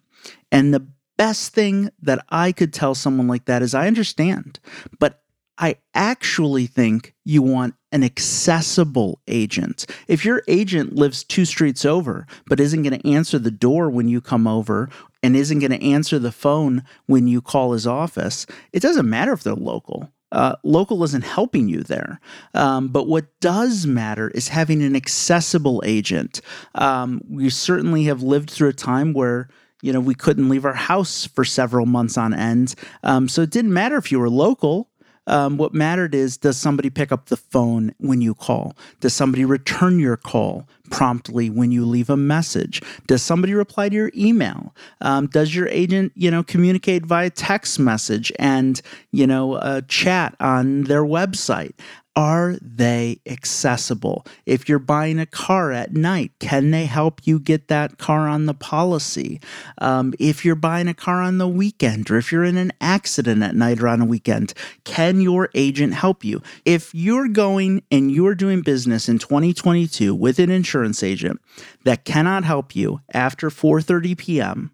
And 0.51 0.73
the 0.73 0.87
best 1.17 1.53
thing 1.53 1.89
that 2.01 2.25
I 2.29 2.51
could 2.51 2.73
tell 2.73 2.95
someone 2.95 3.27
like 3.27 3.45
that 3.45 3.61
is 3.61 3.73
I 3.73 3.87
understand, 3.87 4.59
but 4.99 5.23
I 5.57 5.77
actually 5.93 6.65
think 6.65 7.13
you 7.23 7.41
want 7.41 7.75
an 7.91 8.03
accessible 8.03 9.21
agent. 9.27 9.85
If 10.07 10.25
your 10.25 10.41
agent 10.47 10.95
lives 10.95 11.23
two 11.23 11.45
streets 11.45 11.85
over, 11.85 12.25
but 12.47 12.59
isn't 12.59 12.81
going 12.81 12.99
to 12.99 13.09
answer 13.09 13.37
the 13.37 13.51
door 13.51 13.89
when 13.89 14.07
you 14.07 14.19
come 14.19 14.47
over 14.47 14.89
and 15.21 15.35
isn't 15.35 15.59
going 15.59 15.71
to 15.71 15.85
answer 15.85 16.17
the 16.17 16.31
phone 16.31 16.83
when 17.05 17.27
you 17.27 17.39
call 17.39 17.73
his 17.73 17.85
office, 17.85 18.47
it 18.71 18.81
doesn't 18.81 19.09
matter 19.09 19.31
if 19.31 19.43
they're 19.43 19.53
local. 19.53 20.09
Uh, 20.33 20.55
local 20.63 21.03
isn't 21.03 21.23
helping 21.23 21.69
you 21.69 21.83
there. 21.83 22.19
Um, 22.55 22.89
but 22.89 23.07
what 23.07 23.39
does 23.39 23.85
matter 23.85 24.29
is 24.29 24.49
having 24.49 24.81
an 24.81 24.95
accessible 24.95 25.81
agent. 25.85 26.41
Um, 26.75 27.21
we 27.29 27.49
certainly 27.51 28.05
have 28.05 28.23
lived 28.23 28.49
through 28.49 28.69
a 28.69 28.73
time 28.73 29.13
where 29.13 29.47
you 29.83 29.93
know 29.93 29.99
we 29.99 30.15
couldn't 30.15 30.49
leave 30.49 30.65
our 30.65 30.73
house 30.73 31.27
for 31.27 31.45
several 31.45 31.85
months 31.85 32.17
on 32.17 32.33
end. 32.33 32.73
Um, 33.03 33.29
so 33.29 33.43
it 33.43 33.51
didn't 33.51 33.73
matter 33.73 33.95
if 33.97 34.11
you 34.11 34.19
were 34.19 34.29
local. 34.29 34.89
Um, 35.27 35.57
what 35.57 35.73
mattered 35.73 36.13
is 36.13 36.37
does 36.37 36.57
somebody 36.57 36.89
pick 36.89 37.11
up 37.11 37.27
the 37.27 37.37
phone 37.37 37.93
when 37.97 38.21
you 38.21 38.33
call? 38.33 38.75
Does 38.99 39.13
somebody 39.13 39.45
return 39.45 39.99
your 39.99 40.17
call 40.17 40.67
promptly 40.89 41.49
when 41.49 41.71
you 41.71 41.85
leave 41.85 42.09
a 42.09 42.17
message? 42.17 42.81
Does 43.07 43.21
somebody 43.21 43.53
reply 43.53 43.89
to 43.89 43.95
your 43.95 44.11
email? 44.15 44.75
Um, 45.01 45.27
does 45.27 45.55
your 45.55 45.67
agent, 45.69 46.11
you 46.15 46.29
know, 46.29 46.43
communicate 46.43 47.05
via 47.05 47.29
text 47.29 47.79
message 47.79 48.31
and 48.37 48.81
you 49.11 49.27
know, 49.27 49.53
uh, 49.53 49.81
chat 49.87 50.35
on 50.39 50.83
their 50.83 51.03
website? 51.03 51.73
Are 52.15 52.57
they 52.61 53.21
accessible? 53.25 54.23
If 54.45 54.69
you're 54.69 54.77
buying 54.77 55.17
a 55.17 55.25
car 55.25 55.71
at 55.71 55.93
night, 55.93 56.31
can 56.39 56.69
they 56.69 56.85
help 56.85 57.21
you 57.23 57.39
get 57.39 57.69
that 57.69 57.97
car 57.97 58.27
on 58.27 58.45
the 58.45 58.53
policy? 58.53 59.41
Um, 59.79 60.13
if 60.19 60.45
you're 60.45 60.53
buying 60.53 60.87
a 60.87 60.93
car 60.93 61.21
on 61.21 61.39
the 61.39 61.47
weekend, 61.47 62.11
or 62.11 62.17
if 62.17 62.31
you're 62.31 62.43
in 62.43 62.57
an 62.57 62.71
accident 62.79 63.41
at 63.41 63.55
night 63.55 63.81
or 63.81 63.87
on 63.87 64.01
a 64.01 64.05
weekend, 64.05 64.53
can 64.83 65.21
your 65.21 65.49
agent 65.55 65.95
help 65.95 66.23
you? 66.23 66.43
If 66.65 66.93
you're 66.93 67.29
going 67.29 67.81
and 67.89 68.11
you're 68.11 68.35
doing 68.35 68.61
business 68.61 69.09
in 69.09 69.17
2022 69.17 70.13
with 70.13 70.37
an 70.37 70.51
insurance 70.51 71.01
agent 71.01 71.41
that 71.83 72.05
cannot 72.05 72.43
help 72.43 72.75
you 72.75 73.01
after 73.11 73.49
4:30 73.49 74.15
p.m. 74.15 74.71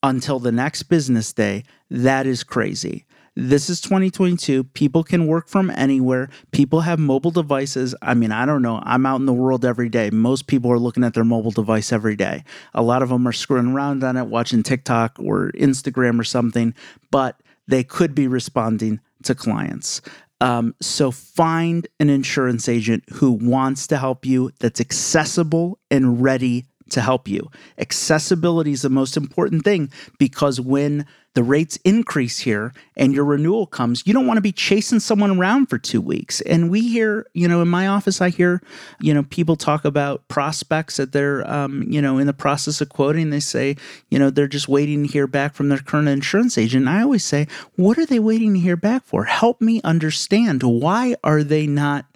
until 0.00 0.38
the 0.38 0.52
next 0.52 0.84
business 0.84 1.32
day, 1.32 1.64
that 1.90 2.24
is 2.24 2.44
crazy. 2.44 3.05
This 3.38 3.68
is 3.68 3.82
2022. 3.82 4.64
People 4.64 5.04
can 5.04 5.26
work 5.26 5.46
from 5.46 5.68
anywhere. 5.68 6.30
People 6.52 6.80
have 6.80 6.98
mobile 6.98 7.30
devices. 7.30 7.94
I 8.00 8.14
mean, 8.14 8.32
I 8.32 8.46
don't 8.46 8.62
know. 8.62 8.80
I'm 8.82 9.04
out 9.04 9.20
in 9.20 9.26
the 9.26 9.34
world 9.34 9.62
every 9.62 9.90
day. 9.90 10.08
Most 10.08 10.46
people 10.46 10.72
are 10.72 10.78
looking 10.78 11.04
at 11.04 11.12
their 11.12 11.22
mobile 11.22 11.50
device 11.50 11.92
every 11.92 12.16
day. 12.16 12.44
A 12.72 12.82
lot 12.82 13.02
of 13.02 13.10
them 13.10 13.28
are 13.28 13.34
screwing 13.34 13.74
around 13.74 14.02
on 14.02 14.16
it, 14.16 14.28
watching 14.28 14.62
TikTok 14.62 15.18
or 15.18 15.52
Instagram 15.52 16.18
or 16.18 16.24
something, 16.24 16.74
but 17.10 17.38
they 17.68 17.84
could 17.84 18.14
be 18.14 18.26
responding 18.26 19.00
to 19.24 19.34
clients. 19.34 20.00
Um, 20.40 20.74
so 20.80 21.10
find 21.10 21.86
an 22.00 22.08
insurance 22.08 22.70
agent 22.70 23.04
who 23.12 23.32
wants 23.32 23.86
to 23.88 23.98
help 23.98 24.24
you, 24.24 24.50
that's 24.60 24.80
accessible 24.80 25.78
and 25.90 26.22
ready 26.22 26.64
to 26.90 27.02
help 27.02 27.28
you. 27.28 27.50
Accessibility 27.78 28.72
is 28.72 28.82
the 28.82 28.88
most 28.88 29.16
important 29.16 29.64
thing 29.64 29.90
because 30.18 30.60
when 30.60 31.04
the 31.36 31.44
rates 31.44 31.76
increase 31.84 32.38
here 32.38 32.72
and 32.96 33.12
your 33.12 33.26
renewal 33.26 33.66
comes, 33.66 34.06
you 34.06 34.14
don't 34.14 34.26
want 34.26 34.38
to 34.38 34.42
be 34.42 34.52
chasing 34.52 34.98
someone 34.98 35.38
around 35.38 35.66
for 35.66 35.76
two 35.76 36.00
weeks. 36.00 36.40
And 36.40 36.70
we 36.70 36.88
hear, 36.88 37.26
you 37.34 37.46
know, 37.46 37.60
in 37.60 37.68
my 37.68 37.86
office, 37.86 38.22
I 38.22 38.30
hear, 38.30 38.62
you 39.00 39.12
know, 39.12 39.22
people 39.22 39.54
talk 39.54 39.84
about 39.84 40.26
prospects 40.28 40.96
that 40.96 41.12
they're, 41.12 41.46
um, 41.48 41.84
you 41.90 42.00
know, 42.00 42.16
in 42.16 42.26
the 42.26 42.32
process 42.32 42.80
of 42.80 42.88
quoting. 42.88 43.28
They 43.28 43.40
say, 43.40 43.76
you 44.08 44.18
know, 44.18 44.30
they're 44.30 44.48
just 44.48 44.66
waiting 44.66 45.02
to 45.02 45.12
hear 45.12 45.26
back 45.26 45.54
from 45.54 45.68
their 45.68 45.78
current 45.78 46.08
insurance 46.08 46.56
agent. 46.56 46.88
I 46.88 47.02
always 47.02 47.22
say, 47.22 47.48
what 47.74 47.98
are 47.98 48.06
they 48.06 48.18
waiting 48.18 48.54
to 48.54 48.60
hear 48.60 48.76
back 48.76 49.04
for? 49.04 49.24
Help 49.24 49.60
me 49.60 49.82
understand 49.84 50.62
why 50.62 51.16
are 51.22 51.44
they 51.44 51.66
not 51.66 52.06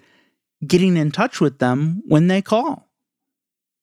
getting 0.67 0.97
in 0.97 1.11
touch 1.11 1.43
with 1.43 1.59
them 1.59 2.03
when 2.07 2.29
they 2.29 2.41
call? 2.41 2.89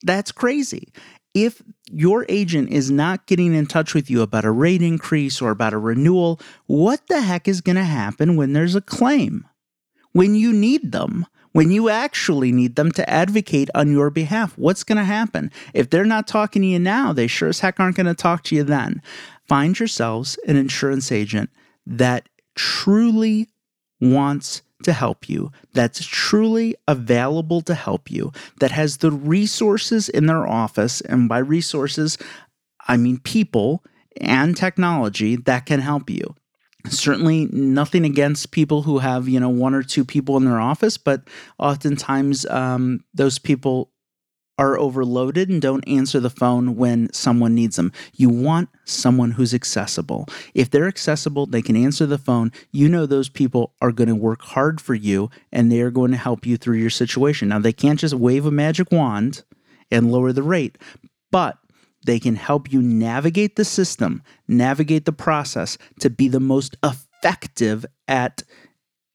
That's 0.02 0.32
crazy 0.32 0.92
if 1.36 1.62
your 1.92 2.26
agent 2.30 2.70
is 2.70 2.92
not 2.92 3.26
getting 3.26 3.54
in 3.54 3.66
touch 3.66 3.94
with 3.94 4.10
you 4.10 4.22
about 4.22 4.46
a 4.46 4.52
rate 4.52 4.82
increase 4.82 5.42
or 5.42 5.52
about 5.52 5.74
a 5.74 5.78
renewal, 5.78 6.40
what 6.66 7.08
the 7.08 7.22
heck 7.22 7.48
is 7.48 7.62
going 7.62 7.76
to 7.76 7.84
happen 7.84 8.36
when 8.36 8.54
there's 8.54 8.76
a 8.76 8.82
claim? 8.82 9.46
When 10.12 10.36
you 10.36 10.52
need 10.54 10.92
them, 10.92 11.26
when 11.52 11.72
you 11.72 11.90
actually 11.90 12.52
need 12.52 12.76
them 12.76 12.92
to 12.92 13.10
advocate 13.10 13.70
on 13.74 13.92
your 13.92 14.10
behalf, 14.10 14.58
what's 14.58 14.84
going 14.84 14.98
to 14.98 15.04
happen? 15.04 15.52
If 15.74 15.90
they're 15.90 16.06
not 16.06 16.28
talking 16.28 16.62
to 16.62 16.68
you 16.68 16.80
now, 16.80 17.14
they 17.14 17.28
sure 17.28 17.50
as 17.50 17.62
heck 17.62 17.80
aren't 17.80 17.96
going 17.96 18.06
to 18.06 18.14
talk 18.14 18.44
to 18.44 18.56
you 18.56 18.64
then. 18.64 19.02
Find 19.48 19.80
yourselves 19.80 20.38
an 20.48 20.56
insurance 20.56 21.12
agent 21.12 21.50
that 21.86 22.30
truly 22.56 23.50
wants 24.00 24.62
to 24.84 24.94
help 24.94 25.28
you, 25.28 25.52
that's 25.74 26.06
truly 26.06 26.76
available 26.88 27.62
to 27.62 27.74
help 27.74 28.12
you, 28.12 28.32
that 28.60 28.72
has 28.72 28.98
the 28.98 29.12
resources 29.12 30.08
in 30.10 30.28
their 30.28 30.48
office, 30.48 31.02
and 31.02 31.28
by 31.28 31.40
resources, 31.40 32.18
I 32.88 32.98
mean 32.98 33.20
people 33.20 33.84
and 34.20 34.56
technology 34.56 35.36
that 35.36 35.66
can 35.66 35.80
help 35.80 36.10
you. 36.10 36.36
Certainly, 36.86 37.50
nothing 37.52 38.06
against 38.06 38.52
people 38.52 38.84
who 38.84 39.00
have, 39.00 39.28
you 39.28 39.40
know, 39.40 39.50
one 39.50 39.74
or 39.74 39.84
two 39.84 40.06
people 40.06 40.38
in 40.38 40.46
their 40.46 40.62
office, 40.62 40.98
but 40.98 41.28
oftentimes 41.60 42.46
um, 42.46 43.02
those 43.14 43.40
people 43.40 43.92
are 44.58 44.78
overloaded 44.78 45.50
and 45.50 45.62
don't 45.62 45.88
answer 45.88 46.20
the 46.20 46.30
phone 46.30 46.76
when 46.76 47.12
someone 47.14 47.54
needs 47.54 47.76
them. 47.76 47.92
You 48.14 48.30
want 48.30 48.70
someone 48.86 49.32
who's 49.32 49.54
accessible. 49.54 50.28
If 50.54 50.70
they're 50.70 50.88
accessible, 50.88 51.46
they 51.46 51.62
can 51.62 51.76
answer 51.76 52.06
the 52.06 52.18
phone. 52.18 52.52
You 52.72 52.90
know 52.90 53.06
those 53.06 53.30
people 53.30 53.74
are 53.82 53.92
going 53.92 54.10
to 54.10 54.16
work 54.16 54.42
hard 54.42 54.82
for 54.82 54.96
you 54.96 55.30
and 55.52 55.72
they 55.72 55.82
are 55.82 55.92
going 55.92 56.12
to 56.12 56.18
help 56.18 56.46
you 56.46 56.58
through 56.58 56.78
your 56.78 56.90
situation. 56.90 57.50
Now, 57.50 57.60
they 57.60 57.74
can't 57.74 58.00
just 58.00 58.16
wave 58.16 58.46
a 58.46 58.52
magic 58.52 58.92
wand 58.92 59.44
and 59.92 60.12
lower 60.12 60.32
the 60.32 60.44
rate, 60.44 60.78
but 61.32 61.58
they 62.06 62.20
can 62.20 62.36
help 62.36 62.72
you 62.72 62.82
navigate 62.82 63.58
the 63.58 63.66
system, 63.66 64.24
navigate 64.48 65.06
the 65.06 65.14
process 65.14 65.78
to 66.00 66.10
be 66.10 66.28
the 66.28 66.40
most 66.40 66.78
effective 66.84 67.86
at 68.08 68.44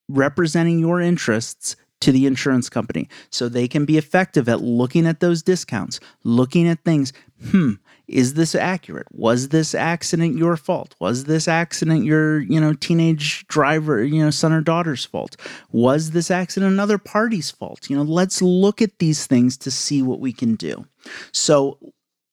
representing 0.08 0.78
your 0.78 1.00
interests 1.00 1.76
to 2.02 2.12
the 2.12 2.26
insurance 2.26 2.68
company 2.68 3.08
so 3.30 3.48
they 3.48 3.66
can 3.66 3.84
be 3.84 3.96
effective 3.96 4.48
at 4.48 4.60
looking 4.60 5.06
at 5.06 5.20
those 5.20 5.42
discounts, 5.42 6.00
looking 6.24 6.68
at 6.68 6.84
things. 6.84 7.12
Hmm, 7.50 7.72
is 8.08 8.34
this 8.34 8.54
accurate? 8.54 9.06
Was 9.12 9.48
this 9.48 9.74
accident 9.74 10.36
your 10.36 10.56
fault? 10.56 10.94
Was 11.00 11.24
this 11.24 11.48
accident 11.48 12.04
your, 12.04 12.40
you 12.40 12.60
know, 12.60 12.74
teenage 12.74 13.46
driver, 13.46 14.04
you 14.04 14.22
know, 14.22 14.30
son 14.30 14.52
or 14.52 14.60
daughter's 14.60 15.04
fault? 15.04 15.36
Was 15.70 16.10
this 16.10 16.30
accident 16.30 16.72
another 16.72 16.98
party's 16.98 17.50
fault? 17.50 17.88
You 17.88 17.96
know, 17.96 18.02
let's 18.02 18.42
look 18.42 18.82
at 18.82 18.98
these 18.98 19.26
things 19.26 19.56
to 19.58 19.70
see 19.70 20.02
what 20.02 20.20
we 20.20 20.32
can 20.32 20.56
do. 20.56 20.84
So 21.32 21.78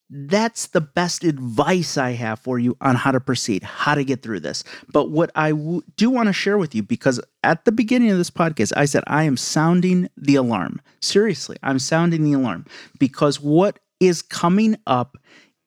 that's 0.10 0.68
the 0.68 0.82
best 0.82 1.24
advice 1.24 1.98
I 1.98 2.12
have 2.12 2.40
for 2.40 2.58
you 2.58 2.76
on 2.82 2.96
how 2.96 3.12
to 3.12 3.20
proceed, 3.20 3.64
how 3.64 3.94
to 3.94 4.04
get 4.04 4.24
through 4.24 4.40
this. 4.40 4.64
But 4.92 5.12
what 5.12 5.32
I 5.36 5.52
w- 5.52 5.82
do 5.98 6.10
want 6.10 6.28
to 6.28 6.34
share 6.34 6.58
with 6.58 6.74
you, 6.74 6.82
because 6.82 7.22
at 7.44 7.66
the 7.66 7.72
beginning 7.72 8.10
of 8.10 8.18
this 8.18 8.32
podcast, 8.32 8.74
I 8.76 8.86
said 8.86 9.04
I 9.06 9.24
am 9.24 9.38
sounding 9.38 10.10
the 10.18 10.36
alarm. 10.36 10.82
Seriously, 11.00 11.58
I'm 11.62 11.80
sounding 11.80 12.24
the 12.24 12.34
alarm 12.34 12.66
because 13.00 13.40
what 13.40 13.80
is 14.00 14.22
coming 14.22 14.78
up 14.88 15.18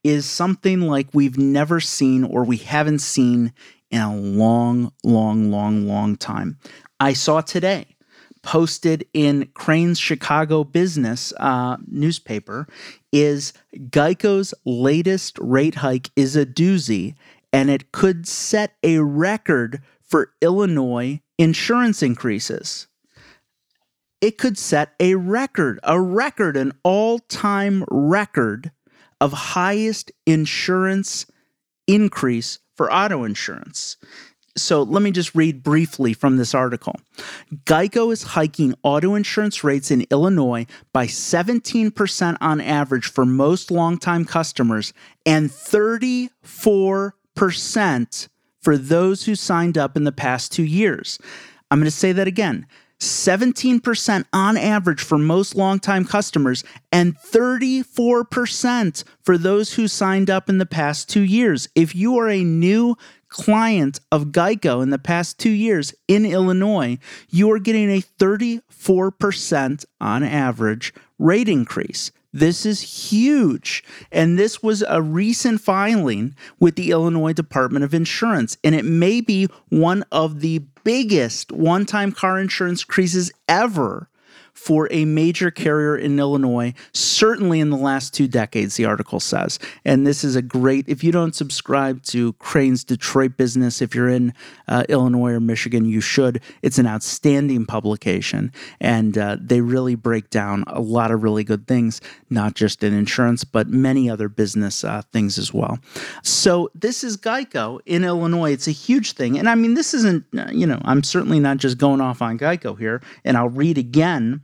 is 0.03 0.27
something 0.27 0.81
like 0.81 1.09
we've 1.13 1.39
never 1.39 1.79
seen 1.79 2.25
or 2.25 2.45
we 2.45 2.57
haven't 2.57 2.99
seen 2.99 3.53
in 3.91 4.01
a 4.01 4.17
long, 4.17 4.93
long, 5.05 5.51
long, 5.51 5.87
long 5.87 6.17
time. 6.17 6.59
I 6.99 7.13
saw 7.13 7.41
today 7.41 7.87
posted 8.43 9.07
in 9.15 9.49
Crane's 9.55 10.01
Chicago 10.01 10.65
Business 10.65 11.33
uh, 11.39 11.77
newspaper 11.87 12.67
is 13.13 13.53
Geico's 13.91 14.55
latest 14.65 15.39
rate 15.41 15.77
hike 15.77 16.11
is 16.17 16.37
a 16.37 16.47
doozy, 16.47 17.15
and 17.53 17.71
it 17.71 17.93
could 17.93 18.27
set 18.27 18.75
a 18.83 18.99
record 18.99 19.83
for 20.03 20.33
Illinois 20.41 21.21
insurance 21.39 22.03
increases. 22.03 22.89
it 24.21 24.39
could 24.39 24.57
set 24.57 24.95
a 25.01 25.17
record, 25.17 25.81
a 25.83 26.01
record, 26.01 26.57
an 26.57 26.73
all 26.85 27.19
time 27.19 27.85
record 27.91 28.71
of 29.21 29.33
highest 29.33 30.13
insurance 30.27 31.27
increase 31.87 32.61
for 32.77 32.93
auto 32.93 33.25
insurance. 33.25 33.97
So 34.57 34.83
let 34.83 35.03
me 35.03 35.11
just 35.11 35.35
read 35.35 35.63
briefly 35.63 36.13
from 36.13 36.37
this 36.37 36.55
article. 36.55 36.97
Geico 37.65 38.13
is 38.13 38.23
hiking 38.23 38.75
auto 38.83 39.15
insurance 39.15 39.65
rates 39.65 39.91
in 39.91 40.05
Illinois 40.11 40.67
by 40.93 41.07
17% 41.07 42.37
on 42.41 42.61
average 42.61 43.07
for 43.07 43.25
most 43.25 43.71
longtime 43.71 44.27
customers 44.27 44.93
and 45.25 45.49
34% 45.49 48.29
for 48.61 48.77
those 48.77 49.25
who 49.25 49.35
signed 49.35 49.79
up 49.79 49.97
in 49.97 50.05
the 50.05 50.13
past 50.13 50.53
two 50.53 50.65
years. 50.65 51.19
I'm 51.71 51.79
going 51.79 51.87
to 51.87 51.91
say 51.91 52.13
that 52.13 52.29
again. 52.29 52.67
17% 53.03 54.25
on 54.33 54.57
average 54.57 55.03
for 55.03 55.19
most 55.19 55.57
longtime 55.57 56.05
customers, 56.05 56.63
and 56.93 57.19
34% 57.19 59.05
for 59.23 59.37
those 59.37 59.75
who 59.75 59.89
signed 59.89 60.31
up 60.31 60.49
in 60.49 60.59
the 60.59 60.67
past 60.67 61.09
two 61.09 61.23
years. 61.23 61.69
If 61.75 61.97
you 61.97 62.17
are 62.19 62.29
a 62.29 62.45
new 62.45 62.97
client 63.33 63.99
of 64.13 64.27
Geico 64.27 64.83
in 64.83 64.91
the 64.91 64.99
past 64.99 65.39
two 65.39 65.51
years 65.51 65.95
in 66.07 66.27
Illinois, 66.27 66.99
you 67.31 67.51
are 67.51 67.59
getting 67.59 67.91
a 67.91 68.03
34% 68.03 69.85
on 70.01 70.23
average 70.23 70.93
rate 71.19 71.49
increase. 71.49 72.13
This 72.33 72.65
is 72.65 73.11
huge. 73.11 73.83
And 74.11 74.39
this 74.39 74.63
was 74.63 74.83
a 74.89 75.03
recent 75.03 75.61
filing 75.61 76.35
with 76.61 76.77
the 76.77 76.91
Illinois 76.91 77.33
Department 77.33 77.85
of 77.85 77.93
Insurance. 77.93 78.57
And 78.65 78.75
it 78.75 78.85
may 78.85 79.21
be 79.21 79.49
one 79.69 80.05
of 80.13 80.41
the 80.41 80.61
biggest 80.85 81.53
one 81.53 81.85
time 81.87 82.13
car 82.13 82.39
insurance 82.39 82.83
increases 82.83 83.33
ever 83.49 84.09
for 84.55 84.87
a 84.93 85.05
major 85.05 85.51
carrier 85.51 85.97
in 85.97 86.19
Illinois, 86.19 86.73
certainly 86.93 87.59
in 87.59 87.71
the 87.71 87.77
last 87.77 88.15
two 88.15 88.29
decades, 88.29 88.77
the 88.77 88.85
article 88.85 89.19
says. 89.19 89.59
And 89.85 90.07
this 90.07 90.23
is 90.23 90.37
a 90.37 90.43
great, 90.43 90.89
if 90.89 91.03
you 91.03 91.11
don't 91.11 91.35
subscribe 91.35 92.03
to 92.05 92.35
Crane's 92.35 92.85
Detroit 92.85 93.37
business, 93.37 93.83
if 93.83 93.95
you're 93.95 94.09
in 94.09 94.33
uh, 94.69 94.85
Illinois 94.89 95.33
or 95.33 95.41
Michigan, 95.41 95.85
you 95.87 96.01
should. 96.01 96.41
It's 96.63 96.79
an 96.79 96.87
outstanding 96.87 97.67
publication. 97.67 98.53
And 98.81 99.19
uh, 99.19 99.39
they 99.41 99.61
really 99.61 99.97
break 99.97 100.31
down 100.31 100.65
a 100.69 100.81
lot 100.81 101.11
of 101.11 101.23
really 101.25 101.45
good 101.45 101.67
things, 101.67 102.01
not 102.31 102.55
just 102.55 102.85
in 102.85 102.95
insurance, 102.95 103.43
but 103.43 103.69
many 103.69 104.09
other 104.09 104.29
business 104.29 104.85
uh, 104.85 105.03
things 105.13 105.39
as 105.39 105.53
well. 105.53 105.81
So 106.23 106.71
this 106.75 107.03
is 107.03 107.17
Geico 107.17 107.81
in 107.87 108.05
Illinois. 108.05 108.53
It's 108.53 108.69
a 108.69 108.73
huge 108.73 109.13
thing. 109.13 109.39
And 109.39 109.49
I 109.49 109.57
mean, 109.57 109.75
this 109.75 109.93
isn't, 109.93 110.25
uh, 110.39 110.51
you 110.53 110.67
know, 110.67 110.81
I'm 110.85 111.03
certainly 111.03 111.41
not 111.41 111.57
just 111.57 111.79
going 111.79 112.01
off 112.01 112.23
on 112.23 112.39
Geico 112.39 112.79
here. 112.79 113.03
And 113.25 113.37
I'll 113.37 113.49
read 113.49 113.77
again 113.77 114.42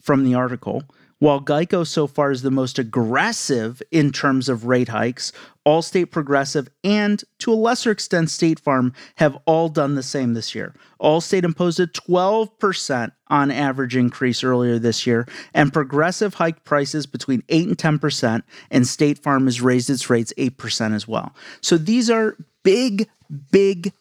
from 0.00 0.24
the 0.24 0.34
article. 0.34 0.82
While 1.20 1.42
Geico 1.42 1.86
so 1.86 2.06
far 2.06 2.30
is 2.30 2.40
the 2.40 2.50
most 2.50 2.78
aggressive 2.78 3.82
in 3.90 4.10
terms 4.10 4.48
of 4.48 4.64
rate 4.64 4.88
hikes, 4.88 5.32
Allstate 5.66 6.10
Progressive 6.10 6.68
and 6.82 7.22
to 7.40 7.52
a 7.52 7.54
lesser 7.54 7.90
extent 7.90 8.30
State 8.30 8.58
Farm 8.58 8.94
have 9.16 9.36
all 9.44 9.68
done 9.68 9.96
the 9.96 10.02
same 10.02 10.32
this 10.32 10.54
year. 10.54 10.74
Allstate 10.98 11.44
imposed 11.44 11.78
a 11.78 11.86
12% 11.86 13.12
on 13.28 13.50
average 13.50 13.96
increase 13.96 14.42
earlier 14.42 14.78
this 14.78 15.06
year, 15.06 15.28
and 15.52 15.74
Progressive 15.74 16.32
hiked 16.34 16.64
prices 16.64 17.06
between 17.06 17.42
8 17.50 17.68
and 17.68 17.76
10%, 18.00 18.42
and 18.70 18.86
State 18.86 19.18
Farm 19.18 19.44
has 19.44 19.60
raised 19.60 19.90
its 19.90 20.08
rates 20.08 20.32
8% 20.38 20.94
as 20.94 21.06
well. 21.06 21.34
So 21.60 21.76
these 21.76 22.08
are 22.08 22.34
big, 22.62 23.10
big, 23.50 23.92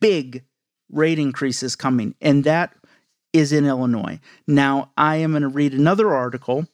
big 0.00 0.42
rate 0.90 1.20
increases 1.20 1.76
coming, 1.76 2.16
and 2.20 2.42
that 2.42 2.74
is 3.34 3.52
in 3.52 3.66
Illinois. 3.66 4.18
Now, 4.46 4.92
I 4.96 5.16
am 5.16 5.32
going 5.32 5.42
to 5.42 5.48
read 5.48 5.74
another 5.74 6.14
article. 6.14 6.66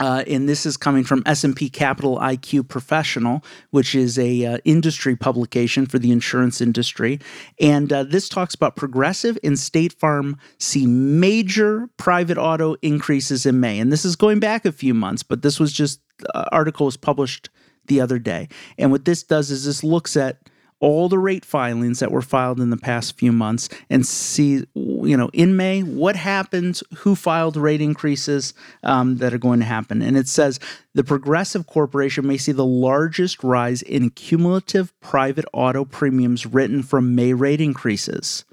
Uh, 0.00 0.24
and 0.26 0.48
this 0.48 0.64
is 0.64 0.78
coming 0.78 1.04
from 1.04 1.22
S&P 1.26 1.68
Capital 1.68 2.18
IQ 2.18 2.66
Professional, 2.68 3.44
which 3.68 3.94
is 3.94 4.18
a 4.18 4.46
uh, 4.46 4.58
industry 4.64 5.14
publication 5.14 5.84
for 5.84 5.98
the 5.98 6.10
insurance 6.10 6.62
industry. 6.62 7.20
And 7.60 7.92
uh, 7.92 8.04
this 8.04 8.26
talks 8.26 8.54
about 8.54 8.76
Progressive 8.76 9.38
and 9.44 9.58
State 9.58 9.92
Farm 9.92 10.38
see 10.58 10.86
major 10.86 11.86
private 11.98 12.38
auto 12.38 12.76
increases 12.80 13.44
in 13.44 13.60
May. 13.60 13.78
And 13.78 13.92
this 13.92 14.06
is 14.06 14.16
going 14.16 14.40
back 14.40 14.64
a 14.64 14.72
few 14.72 14.94
months, 14.94 15.22
but 15.22 15.42
this 15.42 15.60
was 15.60 15.70
just 15.70 16.00
uh, 16.34 16.46
article 16.50 16.86
was 16.86 16.96
published 16.96 17.50
the 17.86 18.00
other 18.00 18.18
day. 18.18 18.48
And 18.78 18.90
what 18.90 19.04
this 19.04 19.22
does 19.22 19.50
is 19.50 19.66
this 19.66 19.84
looks 19.84 20.16
at 20.16 20.48
all 20.80 21.08
the 21.08 21.18
rate 21.18 21.44
filings 21.44 22.00
that 22.00 22.10
were 22.10 22.22
filed 22.22 22.58
in 22.58 22.70
the 22.70 22.76
past 22.76 23.18
few 23.18 23.32
months 23.32 23.68
and 23.88 24.06
see, 24.06 24.64
you 24.74 25.16
know, 25.16 25.30
in 25.32 25.56
May, 25.56 25.82
what 25.82 26.16
happened, 26.16 26.80
who 26.96 27.14
filed 27.14 27.56
rate 27.56 27.80
increases 27.82 28.54
um, 28.82 29.18
that 29.18 29.34
are 29.34 29.38
going 29.38 29.60
to 29.60 29.66
happen. 29.66 30.02
And 30.02 30.16
it 30.16 30.26
says 30.26 30.58
the 30.94 31.04
Progressive 31.04 31.66
Corporation 31.66 32.26
may 32.26 32.38
see 32.38 32.52
the 32.52 32.64
largest 32.64 33.44
rise 33.44 33.82
in 33.82 34.10
cumulative 34.10 34.98
private 35.00 35.44
auto 35.52 35.84
premiums 35.84 36.46
written 36.46 36.82
from 36.82 37.14
May 37.14 37.34
rate 37.34 37.60
increases. 37.60 38.44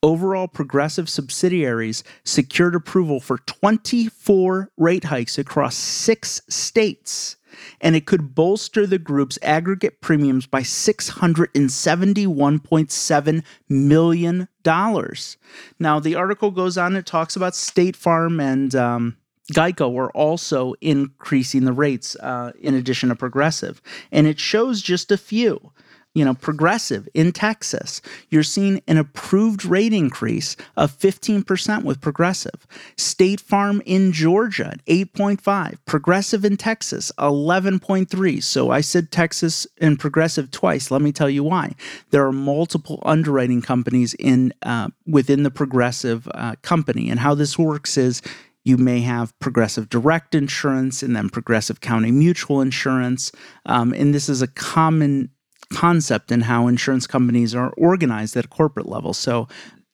Overall, 0.00 0.46
Progressive 0.46 1.08
subsidiaries 1.08 2.04
secured 2.24 2.76
approval 2.76 3.18
for 3.18 3.38
24 3.38 4.70
rate 4.76 5.04
hikes 5.04 5.38
across 5.38 5.74
six 5.74 6.40
states 6.48 7.36
and 7.80 7.96
it 7.96 8.06
could 8.06 8.34
bolster 8.34 8.86
the 8.86 8.98
group's 8.98 9.38
aggregate 9.42 10.00
premiums 10.00 10.46
by 10.46 10.62
$671.7 10.62 13.44
million. 13.68 14.48
Now, 15.78 16.00
the 16.00 16.14
article 16.14 16.50
goes 16.50 16.78
on, 16.78 16.96
it 16.96 17.06
talks 17.06 17.36
about 17.36 17.54
State 17.54 17.96
Farm 17.96 18.40
and 18.40 18.74
um, 18.74 19.16
Geico 19.52 19.96
are 19.96 20.10
also 20.10 20.74
increasing 20.80 21.64
the 21.64 21.72
rates 21.72 22.16
uh, 22.16 22.50
in 22.60 22.74
addition 22.74 23.10
to 23.10 23.14
Progressive, 23.14 23.80
and 24.10 24.26
it 24.26 24.40
shows 24.40 24.82
just 24.82 25.12
a 25.12 25.16
few 25.16 25.70
you 26.16 26.24
know, 26.24 26.32
Progressive 26.32 27.06
in 27.12 27.30
Texas, 27.30 28.00
you're 28.30 28.42
seeing 28.42 28.80
an 28.88 28.96
approved 28.96 29.66
rate 29.66 29.92
increase 29.92 30.56
of 30.74 30.90
15% 30.98 31.84
with 31.84 32.00
Progressive. 32.00 32.66
State 32.96 33.38
Farm 33.38 33.82
in 33.84 34.12
Georgia 34.12 34.78
8.5, 34.86 35.76
Progressive 35.84 36.42
in 36.42 36.56
Texas 36.56 37.12
11.3. 37.18 38.42
So 38.42 38.70
I 38.70 38.80
said 38.80 39.12
Texas 39.12 39.66
and 39.78 40.00
Progressive 40.00 40.50
twice. 40.50 40.90
Let 40.90 41.02
me 41.02 41.12
tell 41.12 41.28
you 41.28 41.44
why. 41.44 41.72
There 42.12 42.24
are 42.26 42.32
multiple 42.32 43.02
underwriting 43.04 43.60
companies 43.60 44.14
in 44.14 44.54
uh, 44.62 44.88
within 45.06 45.42
the 45.42 45.50
Progressive 45.50 46.26
uh, 46.32 46.54
company, 46.62 47.10
and 47.10 47.20
how 47.20 47.34
this 47.34 47.58
works 47.58 47.98
is 47.98 48.22
you 48.64 48.76
may 48.76 49.00
have 49.00 49.38
progressive 49.38 49.88
direct 49.88 50.34
insurance 50.34 51.00
and 51.02 51.14
then 51.14 51.28
progressive 51.28 51.80
county 51.80 52.10
mutual 52.10 52.60
insurance. 52.60 53.30
Um, 53.66 53.92
and 53.92 54.12
this 54.12 54.28
is 54.28 54.42
a 54.42 54.48
common 54.48 55.30
concept 55.72 56.30
in 56.30 56.42
how 56.42 56.66
insurance 56.66 57.06
companies 57.06 57.54
are 57.54 57.70
organized 57.76 58.36
at 58.36 58.44
a 58.44 58.48
corporate 58.48 58.88
level. 58.88 59.12
So, 59.12 59.48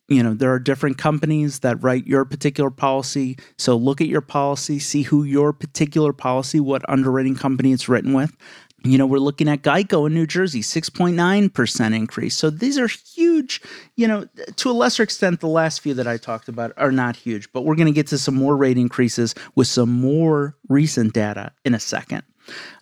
you 0.08 0.22
know, 0.22 0.35
there 0.35 0.52
are 0.52 0.58
different 0.58 0.98
companies 0.98 1.61
that 1.61 1.82
write 1.82 2.06
your 2.06 2.24
particular 2.24 2.70
policy. 2.70 3.38
So 3.58 3.76
look 3.76 4.00
at 4.00 4.08
your 4.08 4.20
policy, 4.20 4.78
see 4.78 5.02
who 5.02 5.24
your 5.24 5.52
particular 5.52 6.12
policy, 6.12 6.61
what 6.61 6.88
underwriting 6.88 7.35
company 7.35 7.72
it's 7.72 7.88
written 7.88 8.12
with. 8.12 8.37
You 8.85 8.98
know, 8.98 9.06
we're 9.06 9.18
looking 9.18 9.48
at 9.48 9.62
Geico 9.62 10.08
in 10.08 10.14
New 10.14 10.26
Jersey, 10.26 10.61
6.9% 10.61 11.94
increase. 11.94 12.37
So 12.37 12.50
these 12.50 12.78
are 12.78 12.88
huge, 12.88 13.62
you 13.94 14.08
know, 14.08 14.26
to 14.56 14.70
a 14.70 14.72
lesser 14.72 15.04
extent, 15.04 15.38
the 15.38 15.46
last 15.46 15.80
few 15.80 15.94
that 15.94 16.08
I 16.08 16.16
talked 16.16 16.48
about 16.48 16.72
are 16.76 16.90
not 16.90 17.14
huge, 17.14 17.52
but 17.52 17.64
we're 17.64 17.76
going 17.76 17.87
to 17.87 17.92
get 17.92 18.08
to 18.08 18.18
some 18.18 18.35
more 18.35 18.56
rate 18.56 18.78
increases 18.78 19.37
with 19.54 19.68
some 19.68 19.90
more 19.90 20.56
recent 20.68 21.12
data 21.12 21.52
in 21.64 21.74
a 21.74 21.80
second. 21.80 22.24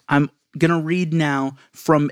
I'm 0.09 0.31
going 0.59 0.71
to 0.71 0.81
read 0.81 1.13
now 1.13 1.57
from 1.73 2.11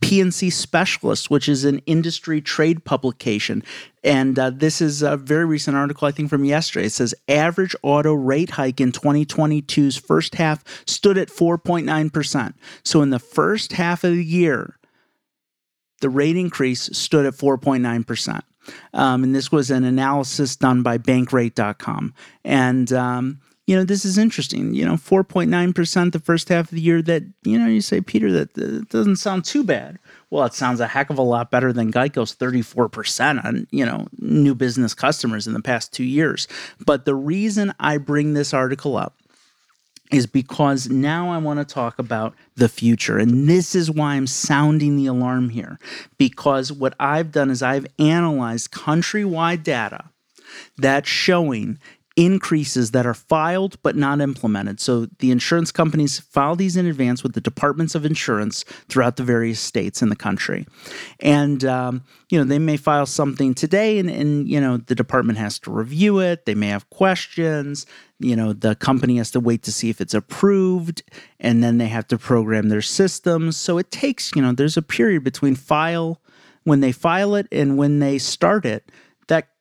P&C 0.00 0.50
Specialist, 0.50 1.30
which 1.30 1.48
is 1.48 1.64
an 1.64 1.78
industry 1.86 2.40
trade 2.40 2.84
publication. 2.84 3.62
And 4.02 4.38
uh, 4.38 4.50
this 4.50 4.80
is 4.80 5.02
a 5.02 5.16
very 5.16 5.44
recent 5.44 5.76
article, 5.76 6.08
I 6.08 6.10
think, 6.10 6.30
from 6.30 6.44
yesterday. 6.44 6.86
It 6.86 6.92
says 6.92 7.14
average 7.28 7.76
auto 7.82 8.14
rate 8.14 8.50
hike 8.50 8.80
in 8.80 8.92
2022's 8.92 9.96
first 9.96 10.36
half 10.36 10.64
stood 10.86 11.18
at 11.18 11.28
4.9%. 11.28 12.54
So 12.82 13.02
in 13.02 13.10
the 13.10 13.18
first 13.18 13.72
half 13.72 14.04
of 14.04 14.12
the 14.12 14.24
year, 14.24 14.76
the 16.00 16.08
rate 16.08 16.36
increase 16.36 16.90
stood 16.96 17.26
at 17.26 17.34
4.9%. 17.34 18.40
Um, 18.92 19.24
and 19.24 19.34
this 19.34 19.50
was 19.50 19.70
an 19.70 19.84
analysis 19.84 20.56
done 20.56 20.82
by 20.82 20.98
bankrate.com. 20.98 22.14
And 22.44 22.92
um, 22.92 23.40
you 23.70 23.76
know, 23.76 23.84
this 23.84 24.04
is 24.04 24.18
interesting. 24.18 24.74
You 24.74 24.84
know, 24.84 24.94
4.9% 24.94 26.10
the 26.10 26.18
first 26.18 26.48
half 26.48 26.64
of 26.64 26.74
the 26.74 26.80
year 26.80 27.00
that, 27.02 27.22
you 27.44 27.56
know, 27.56 27.68
you 27.68 27.80
say, 27.80 28.00
Peter, 28.00 28.32
that, 28.32 28.54
that 28.54 28.88
doesn't 28.88 29.14
sound 29.14 29.44
too 29.44 29.62
bad. 29.62 30.00
Well, 30.28 30.44
it 30.44 30.54
sounds 30.54 30.80
a 30.80 30.88
heck 30.88 31.08
of 31.08 31.18
a 31.18 31.22
lot 31.22 31.52
better 31.52 31.72
than 31.72 31.92
Geico's 31.92 32.34
34% 32.34 33.44
on, 33.44 33.68
you 33.70 33.86
know, 33.86 34.08
new 34.18 34.56
business 34.56 34.92
customers 34.92 35.46
in 35.46 35.52
the 35.52 35.62
past 35.62 35.92
two 35.92 36.02
years. 36.02 36.48
But 36.84 37.04
the 37.04 37.14
reason 37.14 37.72
I 37.78 37.98
bring 37.98 38.34
this 38.34 38.52
article 38.52 38.96
up 38.96 39.14
is 40.10 40.26
because 40.26 40.90
now 40.90 41.30
I 41.30 41.38
want 41.38 41.60
to 41.60 41.64
talk 41.64 42.00
about 42.00 42.34
the 42.56 42.68
future. 42.68 43.18
And 43.18 43.48
this 43.48 43.76
is 43.76 43.88
why 43.88 44.14
I'm 44.14 44.26
sounding 44.26 44.96
the 44.96 45.06
alarm 45.06 45.50
here. 45.50 45.78
Because 46.18 46.72
what 46.72 46.94
I've 46.98 47.30
done 47.30 47.50
is 47.50 47.62
I've 47.62 47.86
analyzed 48.00 48.72
countrywide 48.72 49.62
data 49.62 50.06
that's 50.76 51.08
showing 51.08 51.78
increases 52.20 52.90
that 52.90 53.06
are 53.06 53.14
filed 53.14 53.82
but 53.82 53.96
not 53.96 54.20
implemented. 54.20 54.78
So 54.78 55.06
the 55.20 55.30
insurance 55.30 55.72
companies 55.72 56.20
file 56.20 56.54
these 56.54 56.76
in 56.76 56.84
advance 56.84 57.22
with 57.22 57.32
the 57.32 57.40
departments 57.40 57.94
of 57.94 58.04
insurance 58.04 58.62
throughout 58.90 59.16
the 59.16 59.22
various 59.22 59.58
states 59.58 60.02
in 60.02 60.10
the 60.10 60.16
country. 60.16 60.66
And, 61.20 61.64
um, 61.64 62.04
you 62.28 62.38
know, 62.38 62.44
they 62.44 62.58
may 62.58 62.76
file 62.76 63.06
something 63.06 63.54
today 63.54 63.98
and, 63.98 64.10
and, 64.10 64.46
you 64.46 64.60
know, 64.60 64.76
the 64.76 64.94
department 64.94 65.38
has 65.38 65.58
to 65.60 65.70
review 65.70 66.18
it. 66.18 66.44
They 66.44 66.54
may 66.54 66.68
have 66.68 66.90
questions. 66.90 67.86
You 68.18 68.36
know, 68.36 68.52
the 68.52 68.74
company 68.74 69.16
has 69.16 69.30
to 69.30 69.40
wait 69.40 69.62
to 69.62 69.72
see 69.72 69.88
if 69.88 70.02
it's 70.02 70.12
approved 70.12 71.02
and 71.38 71.64
then 71.64 71.78
they 71.78 71.88
have 71.88 72.06
to 72.08 72.18
program 72.18 72.68
their 72.68 72.82
systems. 72.82 73.56
So 73.56 73.78
it 73.78 73.90
takes, 73.90 74.36
you 74.36 74.42
know, 74.42 74.52
there's 74.52 74.76
a 74.76 74.82
period 74.82 75.24
between 75.24 75.54
file 75.54 76.20
when 76.64 76.80
they 76.80 76.92
file 76.92 77.34
it 77.34 77.46
and 77.50 77.78
when 77.78 78.00
they 78.00 78.18
start 78.18 78.66
it 78.66 78.90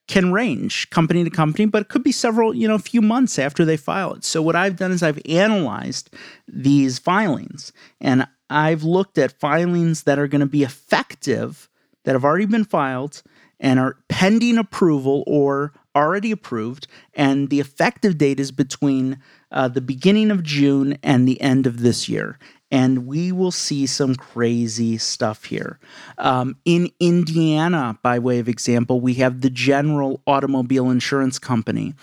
can 0.10 0.34
range 0.34 0.90
company 0.90 1.24
to 1.24 1.30
company, 1.30 1.68
but 1.68 1.84
it 1.84 1.88
could 1.88 2.04
be 2.04 2.12
several, 2.12 2.54
you 2.54 2.68
know, 2.68 2.74
a 2.74 2.80
few 2.80 3.02
months 3.02 3.38
after 3.38 3.64
they 3.64 3.78
file 3.78 4.16
it. 4.16 4.26
So 4.26 4.42
what 4.42 4.56
I've 4.56 4.76
done 4.76 4.92
is 4.92 5.04
I've 5.04 5.22
analyzed 5.30 6.10
these 6.48 6.98
filings 6.98 7.72
and 8.02 8.28
I've 8.50 8.82
looked 8.82 9.20
at 9.20 9.40
filings 9.40 10.04
that 10.04 10.18
are 10.18 10.28
going 10.28 10.42
to 10.42 10.48
be 10.48 10.64
effective 10.64 11.70
that 12.04 12.16
have 12.16 12.26
already 12.26 12.48
been 12.48 12.66
filed 12.66 13.22
and 13.60 13.80
are 13.80 13.98
pending 14.10 14.58
approval 14.58 15.24
or 15.28 15.74
already 15.96 16.32
approved, 16.32 16.88
and 17.14 17.50
the 17.50 17.60
effective 17.60 18.18
date 18.18 18.40
is 18.40 18.52
between 18.52 19.20
uh, 19.52 19.68
the 19.68 19.82
beginning 19.82 20.32
of 20.32 20.44
June 20.44 20.98
and 21.04 21.28
the 21.28 21.40
end 21.42 21.68
of 21.68 21.82
this 21.82 22.08
year 22.08 22.40
and 22.72 23.08
we 23.08 23.32
will 23.32 23.52
see 23.52 23.86
some 23.86 24.16
crazy 24.16 24.98
stuff 24.98 25.46
here. 25.46 25.80
Um, 26.18 26.58
in 26.66 26.92
Indiana, 27.00 27.98
by 28.04 28.20
way 28.20 28.40
of 28.40 28.48
example, 28.48 29.02
we 29.02 29.16
have 29.16 29.42
the 29.42 29.50
General 29.50 30.22
Automobile 30.28 30.90
Insurance 30.90 31.40
Company. 31.40 31.94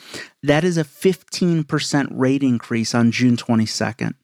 That 0.43 0.65
is 0.65 0.77
a 0.77 0.85
15% 0.85 2.09
rate 2.11 2.43
increase 2.43 2.95
on 2.95 3.11
June 3.11 3.37
22nd. 3.37 4.15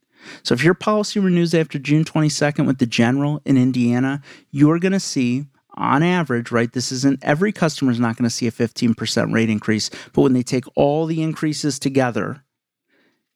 So 0.42 0.54
if 0.54 0.62
your 0.62 0.74
policy 0.74 1.20
renews 1.20 1.54
after 1.54 1.78
June 1.78 2.04
22nd 2.04 2.66
with 2.66 2.78
the 2.78 2.86
General 2.86 3.40
in 3.44 3.56
Indiana, 3.56 4.22
you're 4.50 4.78
going 4.78 4.92
to 4.92 5.00
see 5.00 5.46
on 5.74 6.02
average, 6.02 6.50
right? 6.50 6.72
This 6.72 6.92
isn't 6.92 7.20
every 7.22 7.52
customer 7.52 7.90
is 7.90 8.00
not 8.00 8.16
going 8.16 8.28
to 8.28 8.34
see 8.34 8.46
a 8.46 8.52
15% 8.52 9.32
rate 9.32 9.50
increase, 9.50 9.90
but 10.12 10.22
when 10.22 10.32
they 10.32 10.42
take 10.42 10.64
all 10.76 11.06
the 11.06 11.22
increases 11.22 11.78
together, 11.78 12.44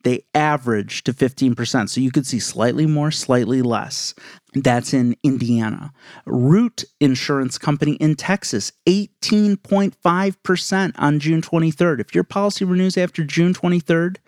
they 0.07 0.25
average 0.37 1.03
to 1.03 1.13
15%. 1.13 1.89
So 1.89 2.01
you 2.01 2.13
could 2.13 2.29
see 2.29 2.39
slightly 2.39 2.87
more, 2.87 3.11
slightly 3.11 3.61
less. 3.61 4.15
That's 4.55 4.95
in 4.95 5.17
Indiana. 5.25 5.93
Root 6.27 6.85
Insurance 7.01 7.59
Company 7.59 7.95
in 7.95 8.15
Texas, 8.15 8.71
18.5% 8.87 10.93
on 10.97 11.19
June 11.19 11.43
23rd. 11.43 12.01
If 12.01 12.15
your 12.15 12.23
policy 12.23 12.65
renews 12.65 12.97
after 12.97 13.25
June 13.25 13.53
23rd 13.53 14.19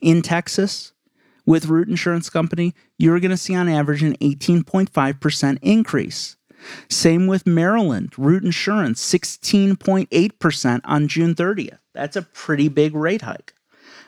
in 0.00 0.22
Texas 0.22 0.94
with 1.46 1.66
Root 1.66 1.86
Insurance 1.86 2.28
Company, 2.28 2.74
you're 2.98 3.20
going 3.20 3.30
to 3.30 3.36
see 3.36 3.54
on 3.54 3.68
average 3.68 4.02
an 4.02 4.16
18.5% 4.16 5.58
increase. 5.62 6.36
Same 6.88 7.28
with 7.28 7.46
Maryland, 7.46 8.14
Root 8.18 8.42
Insurance, 8.42 9.00
16.8% 9.00 10.80
on 10.82 11.06
June 11.06 11.36
30th. 11.36 11.78
That's 11.94 12.16
a 12.16 12.22
pretty 12.22 12.66
big 12.66 12.96
rate 12.96 13.22
hike. 13.22 13.54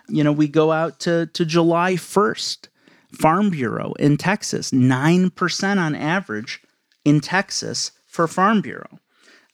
You 0.08 0.24
know, 0.24 0.32
we 0.32 0.48
go 0.48 0.72
out 0.72 1.00
to, 1.00 1.26
to 1.26 1.44
July 1.44 1.94
1st. 1.94 2.68
Farm 3.12 3.50
Bureau 3.50 3.92
in 3.98 4.16
Texas, 4.16 4.70
9% 4.70 5.76
on 5.78 5.94
average 5.94 6.62
in 7.04 7.20
Texas 7.20 7.92
for 8.06 8.26
Farm 8.26 8.62
Bureau. 8.62 8.98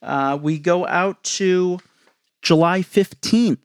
Uh, 0.01 0.39
we 0.41 0.57
go 0.57 0.87
out 0.87 1.21
to 1.23 1.79
July 2.41 2.79
15th. 2.79 3.57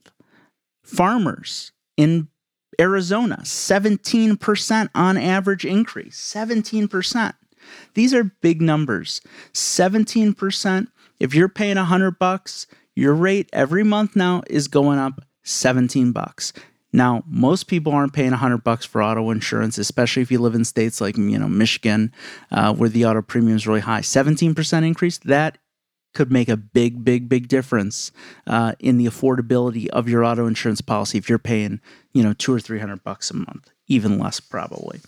Farmers 0.83 1.73
in 1.97 2.29
Arizona, 2.81 3.39
17% 3.43 4.91
on 4.95 5.17
average 5.17 5.65
increase. 5.65 6.21
17%. 6.35 7.35
These 7.95 8.13
are 8.13 8.25
big 8.25 8.61
numbers. 8.61 9.21
17%. 9.53 10.89
If 11.21 11.35
you're 11.35 11.49
paying 11.49 11.77
100 11.77 12.19
bucks, 12.19 12.67
your 12.95 13.15
rate 13.15 13.49
every 13.53 13.85
month 13.85 14.15
now 14.15 14.43
is 14.49 14.69
going 14.69 14.99
up 14.99 15.25
17 15.45 16.13
bucks. 16.13 16.53
Now, 16.95 17.25
most 17.27 17.67
people 17.67 17.93
aren't 17.93 18.13
paying 18.13 18.31
100 18.31 18.59
bucks 18.59 18.87
for 18.87 19.03
auto 19.03 19.31
insurance, 19.31 19.79
especially 19.79 20.23
if 20.23 20.31
you 20.31 20.39
live 20.39 20.55
in 20.55 20.65
states 20.65 21.01
like 21.01 21.17
you 21.17 21.37
know 21.37 21.49
Michigan, 21.49 22.13
uh, 22.53 22.73
where 22.73 22.89
the 22.89 23.05
auto 23.05 23.21
premium 23.21 23.57
is 23.57 23.67
really 23.67 23.81
high. 23.81 23.99
17% 24.01 24.87
increase 24.87 25.19
that 25.19 25.59
could 26.15 26.31
make 26.31 26.49
a 26.49 26.57
big, 26.57 27.05
big, 27.05 27.29
big 27.29 27.49
difference 27.49 28.13
uh, 28.47 28.75
in 28.79 28.97
the 28.97 29.07
affordability 29.07 29.89
of 29.89 30.09
your 30.09 30.25
auto 30.25 30.47
insurance 30.47 30.81
policy 30.81 31.19
if 31.19 31.29
you're 31.29 31.37
paying 31.37 31.81
you 32.13 32.23
know 32.23 32.33
two 32.33 32.55
or 32.55 32.61
three 32.61 32.79
hundred 32.79 33.03
bucks 33.03 33.29
a 33.33 33.35
month, 33.35 33.73
even 33.89 34.21
less 34.21 34.39
probably. 34.39 35.01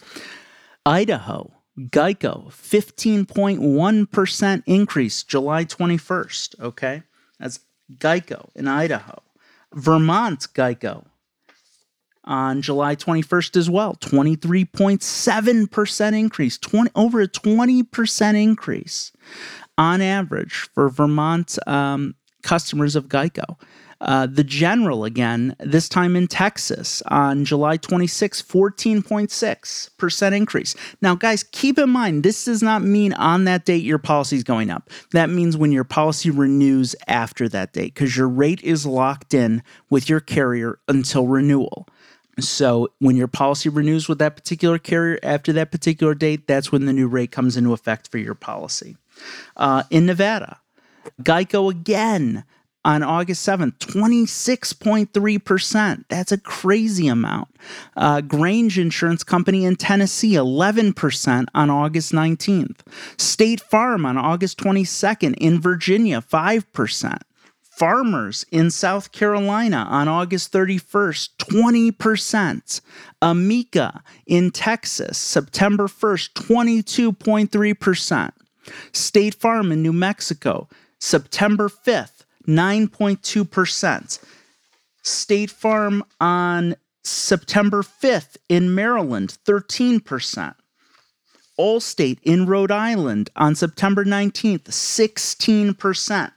Idaho. 0.85 1.53
Geico, 1.79 2.49
15.1% 2.49 4.63
increase 4.65 5.23
July 5.23 5.67
21st. 5.67 6.59
Okay. 6.59 7.03
That's 7.39 7.61
Geico 7.99 8.49
in 8.55 8.67
Idaho. 8.67 9.23
Vermont 9.75 10.47
Geico, 10.55 11.05
on 12.27 12.63
July 12.63 12.97
21st 12.97 13.57
as 13.57 13.71
well. 13.71 13.95
23.7% 13.97 16.19
increase, 16.19 16.59
20, 16.59 16.91
over 16.95 17.21
a 17.21 17.29
20% 17.29 18.43
increase 18.43 19.13
on 19.79 20.01
average 20.01 20.69
for 20.75 20.89
Vermont 20.89 21.59
um, 21.67 22.15
customers 22.43 22.97
of 22.97 23.09
Geico. 23.09 23.59
Uh, 23.99 24.27
the 24.27 24.45
General 24.45 25.07
again, 25.07 25.57
this 25.59 25.89
time 25.89 26.17
in 26.17 26.27
Texas 26.27 27.03
on 27.09 27.47
July 27.47 27.79
26, 27.79 28.43
14.6% 28.43 30.37
increase. 30.37 30.77
Now, 31.01 31.15
guys, 31.15 31.43
keep 31.43 31.79
in 31.79 31.89
mind, 31.89 32.23
this 32.23 32.45
does 32.45 32.63
not 32.63 32.83
mean 32.83 33.15
on 33.15 33.45
that 33.45 33.65
date 33.65 33.85
your 33.85 33.99
policy 33.99 34.37
is 34.37 34.45
going 34.45 34.69
up. 34.69 34.91
That 35.13 35.31
means 35.31 35.57
when 35.57 35.73
your 35.73 35.85
policy 35.85 36.31
renews 36.31 36.95
after 37.09 37.49
that 37.49 37.73
date, 37.73 37.95
because 37.95 38.19
your 38.19 38.29
rate 38.29 38.63
is 38.63 38.85
locked 38.85 39.33
in 39.33 39.63
with 39.89 40.11
your 40.11 40.21
carrier 40.21 40.79
until 40.89 41.27
renewal. 41.27 41.89
So 42.39 42.93
when 42.99 43.17
your 43.17 43.29
policy 43.29 43.69
renews 43.69 44.09
with 44.09 44.19
that 44.19 44.37
particular 44.37 44.79
carrier 44.79 45.19
after 45.23 45.53
that 45.55 45.71
particular 45.71 46.15
date, 46.15 46.47
that's 46.47 46.71
when 46.71 46.85
the 46.85 46.93
new 46.93 47.09
rate 47.09 47.33
comes 47.33 47.57
into 47.57 47.73
effect 47.73 48.09
for 48.09 48.19
your 48.19 48.35
policy. 48.35 48.97
Uh, 49.57 49.85
in 49.91 50.05
Nevada, 50.05 50.61
Geico 51.23 51.71
again 51.71 52.45
on 52.85 53.03
August 53.03 53.47
7th, 53.47 53.79
26.3%. 53.79 56.05
That's 56.09 56.31
a 56.31 56.39
crazy 56.39 57.09
amount. 57.09 57.49
Uh, 57.97 58.21
Grange 58.21 58.79
Insurance 58.79 59.25
Company 59.25 59.65
in 59.65 59.75
Tennessee, 59.75 60.35
11% 60.35 61.47
on 61.53 61.69
August 61.69 62.13
19th. 62.13 62.79
State 63.19 63.61
Farm 63.61 64.07
on 64.07 64.17
August 64.17 64.59
22nd 64.59 65.35
in 65.39 65.61
Virginia, 65.61 66.21
5% 66.21 67.19
farmers 67.77 68.47
in 68.51 68.71
South 68.71 69.13
Carolina 69.13 69.87
on 69.91 70.09
August 70.09 70.51
31st, 70.53 71.37
20%. 71.37 72.81
Amica 73.21 74.03
in 74.27 74.51
Texas, 74.51 75.19
September 75.19 75.87
1st, 75.87 76.33
22.3%. 77.13 78.33
State 78.93 79.35
Farm 79.35 79.71
in 79.71 79.83
New 79.83 79.93
Mexico, 79.93 80.69
September 80.99 81.69
5th, 81.69 82.25
9.2%. 82.49 84.19
State 85.03 85.51
Farm 85.51 86.03
on 86.19 86.77
September 87.05 87.83
5th 87.83 88.37
in 88.49 88.75
Maryland, 88.75 89.37
13%. 89.45 90.55
Allstate 91.59 92.19
in 92.23 92.47
Rhode 92.47 92.73
Island 92.73 93.31
on 93.37 93.55
September 93.55 94.05
19th, 94.05 94.65
16% 94.65 96.33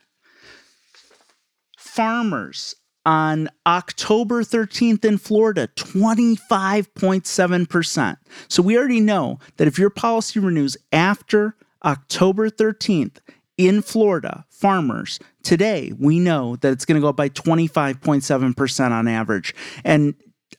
farmers 2.00 2.76
on 3.06 3.50
October 3.68 4.42
13th 4.42 5.04
in 5.04 5.18
Florida, 5.18 5.68
25.7%. 5.76 8.18
So 8.48 8.64
we 8.64 8.78
already 8.78 9.02
know 9.02 9.38
that 9.58 9.68
if 9.68 9.78
your 9.78 9.90
policy 9.90 10.40
renews 10.40 10.78
after 10.94 11.58
October 11.84 12.50
13th 12.50 13.18
in 13.58 13.82
Florida, 13.82 14.46
farmers, 14.50 15.20
today 15.44 15.92
we 16.00 16.20
know 16.20 16.56
that 16.62 16.72
it's 16.72 16.86
going 16.86 16.96
to 16.96 17.02
go 17.02 17.10
up 17.10 17.18
by 17.18 17.28
25.7% 17.28 18.92
on 18.92 19.10
average. 19.10 19.54
And 19.84 20.14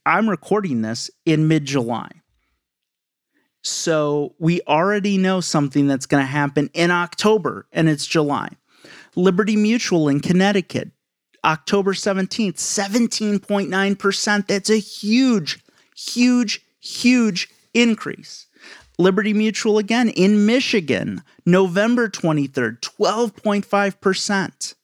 I'm 0.04 0.28
recording 0.28 0.82
this 0.82 1.10
in 1.24 1.48
mid 1.48 1.64
July. 1.64 2.10
So 3.62 4.34
we 4.38 4.60
already 4.68 5.16
know 5.16 5.40
something 5.40 5.86
that's 5.86 6.04
going 6.04 6.22
to 6.22 6.30
happen 6.30 6.68
in 6.74 6.90
October 6.90 7.66
and 7.72 7.88
it's 7.88 8.04
July. 8.04 8.50
Liberty 9.16 9.56
Mutual 9.56 10.10
in 10.10 10.20
Connecticut, 10.20 10.90
October 11.44 11.92
17th, 11.92 12.56
17.9%. 12.56 14.46
That's 14.46 14.70
a 14.70 14.76
huge, 14.76 15.64
huge, 15.96 16.62
huge 16.80 17.48
increase. 17.74 18.46
Liberty 18.98 19.32
Mutual 19.32 19.78
again 19.78 20.10
in 20.10 20.44
Michigan, 20.44 21.22
November 21.46 22.08
23rd, 22.08 22.80
12.5%. 22.80 24.74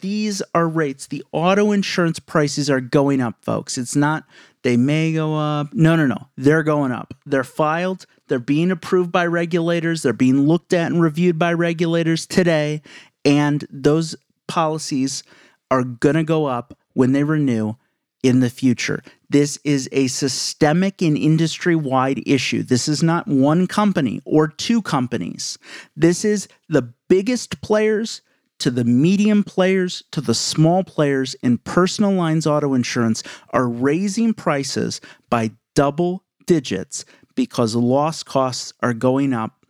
These 0.00 0.42
are 0.54 0.68
rates. 0.68 1.06
The 1.06 1.24
auto 1.32 1.72
insurance 1.72 2.18
prices 2.18 2.70
are 2.70 2.80
going 2.80 3.20
up, 3.20 3.36
folks. 3.42 3.78
It's 3.78 3.96
not 3.96 4.24
they 4.62 4.76
may 4.76 5.12
go 5.12 5.36
up. 5.36 5.72
No, 5.72 5.96
no, 5.96 6.06
no. 6.06 6.28
They're 6.36 6.62
going 6.62 6.92
up. 6.92 7.14
They're 7.24 7.44
filed. 7.44 8.06
They're 8.28 8.38
being 8.38 8.70
approved 8.70 9.10
by 9.10 9.26
regulators. 9.26 10.02
They're 10.02 10.12
being 10.12 10.46
looked 10.46 10.72
at 10.72 10.92
and 10.92 11.00
reviewed 11.00 11.38
by 11.38 11.54
regulators 11.54 12.26
today. 12.26 12.82
And 13.24 13.66
those 13.70 14.16
policies 14.50 15.22
are 15.70 15.84
going 15.84 16.16
to 16.16 16.24
go 16.24 16.46
up 16.46 16.76
when 16.94 17.12
they 17.12 17.24
renew 17.24 17.74
in 18.22 18.40
the 18.40 18.50
future. 18.50 19.02
This 19.30 19.58
is 19.64 19.88
a 19.92 20.08
systemic 20.08 21.00
and 21.00 21.16
industry 21.16 21.76
wide 21.76 22.22
issue. 22.26 22.62
This 22.62 22.88
is 22.88 23.02
not 23.02 23.26
one 23.26 23.66
company 23.66 24.20
or 24.24 24.48
two 24.48 24.82
companies. 24.82 25.56
This 25.96 26.24
is 26.24 26.48
the 26.68 26.92
biggest 27.08 27.62
players 27.62 28.20
to 28.58 28.70
the 28.70 28.84
medium 28.84 29.42
players 29.42 30.02
to 30.10 30.20
the 30.20 30.34
small 30.34 30.84
players 30.84 31.34
in 31.42 31.58
personal 31.58 32.12
lines 32.12 32.46
auto 32.46 32.74
insurance 32.74 33.22
are 33.50 33.66
raising 33.66 34.34
prices 34.34 35.00
by 35.30 35.50
double 35.74 36.24
digits 36.46 37.06
because 37.34 37.74
loss 37.74 38.22
costs 38.22 38.74
are 38.80 38.92
going 38.92 39.32
up. 39.32 39.64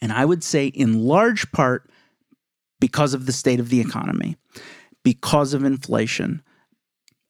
And 0.00 0.12
I 0.12 0.24
would 0.24 0.44
say, 0.44 0.68
in 0.68 1.02
large 1.02 1.50
part, 1.50 1.90
because 2.80 3.14
of 3.14 3.26
the 3.26 3.32
state 3.32 3.60
of 3.60 3.68
the 3.68 3.80
economy, 3.80 4.36
because 5.02 5.54
of 5.54 5.64
inflation. 5.64 6.42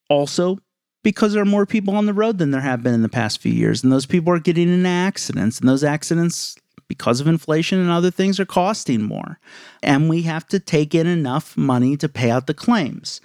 Also, 0.09 0.59
because 1.03 1.33
there 1.33 1.43
are 1.43 1.47
more 1.47 1.67
people 1.67 1.95
on 1.95 2.07
the 2.07 2.15
road 2.15 2.39
than 2.39 2.51
there 2.51 2.61
have 2.61 2.83
been 2.83 2.95
in 2.95 3.03
the 3.03 3.09
past 3.09 3.41
few 3.41 3.53
years. 3.53 3.83
And 3.83 3.93
those 3.93 4.07
people 4.07 4.33
are 4.33 4.41
getting 4.41 4.73
into 4.73 4.89
accidents. 4.89 5.61
And 5.61 5.69
those 5.69 5.85
accidents 5.85 6.57
because 6.89 7.21
of 7.21 7.29
inflation 7.29 7.79
and 7.79 7.91
other 7.91 8.11
things 8.11 8.41
are 8.41 8.47
costing 8.47 9.03
more. 9.03 9.39
And 9.83 10.09
we 10.09 10.23
have 10.23 10.47
to 10.49 10.59
take 10.59 10.95
in 10.95 11.07
enough 11.07 11.57
money 11.57 11.97
to 11.99 12.09
pay 12.09 12.31
out 12.31 12.47
the 12.47 12.55
claims. 12.55 13.21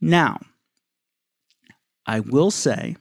Now, 0.00 0.40
I 2.06 2.20
will 2.20 2.50
say, 2.50 2.96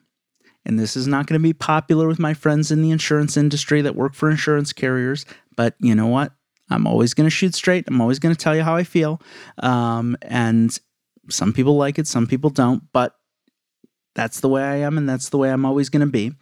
and 0.66 0.80
this 0.80 0.96
is 0.96 1.08
not 1.08 1.28
going 1.28 1.40
to 1.40 1.44
be 1.44 1.54
popular 1.54 2.08
with 2.08 2.20
my 2.20 2.34
friends 2.34 2.72
in 2.72 2.82
the 2.82 2.92
insurance 2.92 3.36
industry 3.36 3.82
that 3.82 3.96
work 3.96 4.14
for 4.14 4.30
insurance 4.30 4.72
carriers, 4.72 5.26
but 5.56 5.76
you 5.80 5.96
know 5.96 6.08
what? 6.08 6.34
I'm 6.74 6.88
always 6.88 7.14
going 7.14 7.26
to 7.26 7.32
shoot 7.32 7.56
straight. 7.56 7.86
I'm 7.88 8.02
always 8.02 8.20
going 8.20 8.36
to 8.36 8.42
tell 8.42 8.56
you 8.56 8.64
how 8.64 8.76
I 8.76 8.84
feel. 8.84 9.22
Um, 9.60 10.18
and 10.22 10.78
some 11.30 11.54
people 11.54 11.78
like 11.78 12.00
it, 12.00 12.08
some 12.08 12.28
people 12.28 12.50
don't. 12.50 12.84
But 12.92 13.16
that's 14.16 14.42
the 14.42 14.50
way 14.50 14.64
I 14.64 14.76
am, 14.78 14.98
and 14.98 15.10
that's 15.10 15.30
the 15.30 15.38
way 15.38 15.52
I'm 15.52 15.66
always 15.66 15.90
going 15.90 16.06
to 16.06 16.12
be. 16.12 16.34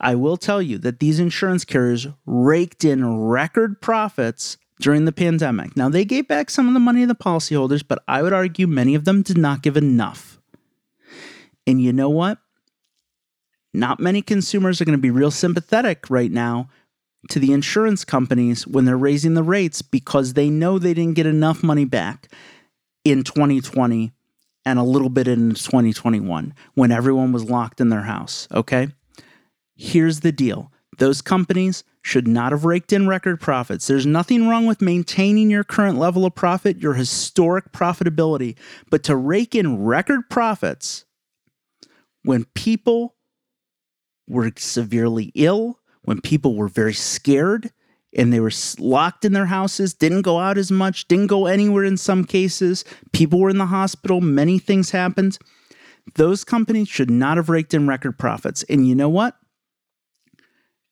I 0.00 0.14
will 0.14 0.36
tell 0.36 0.62
you 0.62 0.78
that 0.78 1.00
these 1.00 1.18
insurance 1.18 1.64
carriers 1.64 2.06
raked 2.24 2.84
in 2.84 3.18
record 3.18 3.80
profits 3.80 4.58
during 4.80 5.06
the 5.06 5.12
pandemic. 5.12 5.76
Now, 5.76 5.88
they 5.88 6.04
gave 6.04 6.28
back 6.28 6.50
some 6.50 6.68
of 6.68 6.74
the 6.74 6.80
money 6.80 7.00
to 7.00 7.06
the 7.06 7.14
policyholders, 7.14 7.82
but 7.86 8.02
I 8.06 8.22
would 8.22 8.32
argue 8.32 8.66
many 8.66 8.94
of 8.94 9.04
them 9.04 9.22
did 9.22 9.38
not 9.38 9.62
give 9.62 9.76
enough. 9.76 10.40
And 11.66 11.80
you 11.80 11.92
know 11.92 12.10
what? 12.10 12.38
Not 13.74 14.00
many 14.00 14.22
consumers 14.22 14.80
are 14.80 14.84
going 14.84 14.96
to 14.96 15.02
be 15.02 15.10
real 15.10 15.30
sympathetic 15.30 16.08
right 16.08 16.30
now 16.30 16.68
to 17.28 17.38
the 17.38 17.52
insurance 17.52 18.04
companies 18.04 18.66
when 18.66 18.84
they're 18.84 18.96
raising 18.96 19.34
the 19.34 19.42
rates 19.42 19.82
because 19.82 20.34
they 20.34 20.50
know 20.50 20.78
they 20.78 20.94
didn't 20.94 21.14
get 21.14 21.26
enough 21.26 21.62
money 21.62 21.84
back 21.84 22.28
in 23.04 23.22
2020 23.22 24.12
and 24.64 24.78
a 24.78 24.82
little 24.82 25.08
bit 25.08 25.28
in 25.28 25.50
2021 25.50 26.54
when 26.74 26.92
everyone 26.92 27.32
was 27.32 27.44
locked 27.44 27.80
in 27.80 27.88
their 27.88 28.02
house. 28.02 28.48
Okay. 28.52 28.88
Here's 29.76 30.20
the 30.20 30.32
deal 30.32 30.70
those 30.98 31.20
companies 31.20 31.84
should 32.02 32.28
not 32.28 32.52
have 32.52 32.64
raked 32.64 32.92
in 32.92 33.08
record 33.08 33.40
profits. 33.40 33.86
There's 33.86 34.06
nothing 34.06 34.48
wrong 34.48 34.66
with 34.66 34.80
maintaining 34.80 35.50
your 35.50 35.64
current 35.64 35.98
level 35.98 36.24
of 36.24 36.34
profit, 36.34 36.78
your 36.78 36.94
historic 36.94 37.72
profitability, 37.72 38.56
but 38.90 39.02
to 39.04 39.16
rake 39.16 39.54
in 39.54 39.84
record 39.84 40.30
profits 40.30 41.04
when 42.22 42.44
people 42.54 43.14
were 44.28 44.52
severely 44.56 45.32
ill, 45.34 45.78
when 46.06 46.20
people 46.20 46.56
were 46.56 46.68
very 46.68 46.94
scared, 46.94 47.70
and 48.16 48.32
they 48.32 48.40
were 48.40 48.52
locked 48.78 49.24
in 49.24 49.34
their 49.34 49.46
houses, 49.46 49.92
didn't 49.92 50.22
go 50.22 50.38
out 50.38 50.56
as 50.56 50.70
much, 50.70 51.06
didn't 51.06 51.26
go 51.26 51.46
anywhere 51.46 51.84
in 51.84 51.98
some 51.98 52.24
cases. 52.24 52.84
People 53.12 53.38
were 53.38 53.50
in 53.50 53.58
the 53.58 53.66
hospital, 53.66 54.20
many 54.20 54.58
things 54.58 54.90
happened. 54.90 55.38
Those 56.14 56.44
companies 56.44 56.88
should 56.88 57.10
not 57.10 57.36
have 57.36 57.50
raked 57.50 57.74
in 57.74 57.86
record 57.86 58.18
profits. 58.18 58.62
And 58.70 58.88
you 58.88 58.94
know 58.94 59.08
what? 59.08 59.36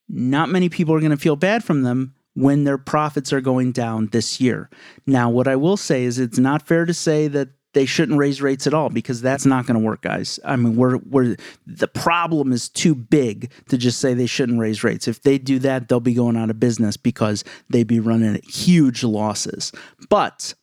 Not 0.09 0.51
many 0.51 0.69
people 0.69 0.95
are 0.95 1.01
going 1.01 1.13
to 1.13 1.17
feel 1.17 1.37
bad 1.37 1.65
from 1.65 1.83
them 1.83 2.15
when 2.35 2.65
their 2.65 2.79
profits 2.79 3.33
are 3.33 3.41
going 3.41 3.73
down 3.73 4.09
this 4.09 4.41
year. 4.41 4.69
Now, 5.07 5.31
what 5.31 5.49
I 5.49 5.57
will 5.57 5.77
say 5.77 6.05
is 6.05 6.19
it's 6.19 6.39
not 6.39 6.67
fair 6.67 6.85
to 6.85 6.93
say 6.93 7.29
that 7.29 7.49
they 7.75 7.85
shouldn't 7.85 8.19
raise 8.19 8.41
rates 8.41 8.67
at 8.67 8.75
all 8.75 8.89
because 8.89 9.21
that's 9.21 9.45
not 9.45 9.67
going 9.67 9.79
to 9.79 9.85
work, 9.85 10.03
guys. 10.03 10.41
I 10.45 10.57
mean, 10.57 10.77
we're 10.77 10.97
we're 10.99 11.37
the 11.67 11.89
problem 11.89 12.53
is 12.53 12.69
too 12.69 12.95
big 12.95 13.51
to 13.69 13.77
just 13.77 14.01
say 14.01 14.15
they 14.15 14.27
shouldn't 14.27 14.61
raise 14.61 14.83
rates. 14.83 15.07
If 15.07 15.23
they 15.23 15.39
do 15.39 15.59
that, 15.61 15.89
they'll 15.89 16.01
be 16.01 16.15
going 16.15 16.37
out 16.37 16.51
of 16.51 16.59
business 16.59 16.97
because 16.97 17.45
they'd 17.69 17.87
be 17.87 18.01
running 18.01 18.41
huge 18.45 19.05
losses. 19.05 19.73
But 20.09 20.55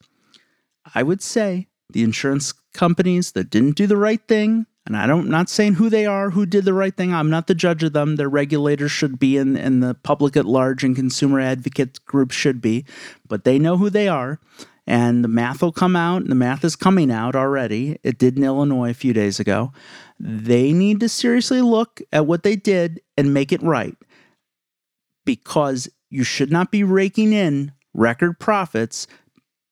I 0.95 1.03
would 1.03 1.21
say 1.21 1.67
the 1.89 2.03
insurance 2.03 2.53
companies 2.73 3.33
that 3.33 3.49
didn't 3.49 3.75
do 3.75 3.85
the 3.85 3.97
right 3.97 4.25
thing, 4.27 4.65
and 4.85 4.95
I 4.97 5.05
don't 5.05 5.29
not 5.29 5.49
saying 5.49 5.75
who 5.75 5.89
they 5.89 6.05
are, 6.05 6.31
who 6.31 6.45
did 6.45 6.65
the 6.65 6.73
right 6.73 6.95
thing. 6.95 7.13
I'm 7.13 7.29
not 7.29 7.47
the 7.47 7.55
judge 7.55 7.83
of 7.83 7.93
them. 7.93 8.15
Their 8.15 8.29
regulators 8.29 8.91
should 8.91 9.19
be 9.19 9.37
and, 9.37 9.57
and 9.57 9.83
the 9.83 9.93
public 9.93 10.35
at 10.37 10.45
large 10.45 10.83
and 10.83 10.95
consumer 10.95 11.39
advocate 11.39 12.03
groups 12.05 12.35
should 12.35 12.61
be, 12.61 12.85
but 13.27 13.43
they 13.43 13.59
know 13.59 13.77
who 13.77 13.89
they 13.89 14.07
are 14.07 14.39
and 14.87 15.23
the 15.23 15.27
math 15.27 15.61
will 15.61 15.71
come 15.71 15.95
out. 15.95 16.25
The 16.27 16.35
math 16.35 16.63
is 16.63 16.75
coming 16.75 17.11
out 17.11 17.35
already. 17.35 17.99
It 18.03 18.17
did 18.17 18.37
in 18.37 18.43
Illinois 18.43 18.89
a 18.91 18.95
few 18.95 19.13
days 19.13 19.39
ago. 19.39 19.71
They 20.19 20.73
need 20.73 20.99
to 21.01 21.09
seriously 21.09 21.61
look 21.61 22.01
at 22.11 22.25
what 22.25 22.43
they 22.43 22.55
did 22.55 23.01
and 23.17 23.33
make 23.33 23.51
it 23.51 23.61
right 23.61 23.95
because 25.25 25.89
you 26.09 26.23
should 26.23 26.51
not 26.51 26.71
be 26.71 26.83
raking 26.83 27.33
in 27.33 27.71
record 27.93 28.39
profits 28.39 29.07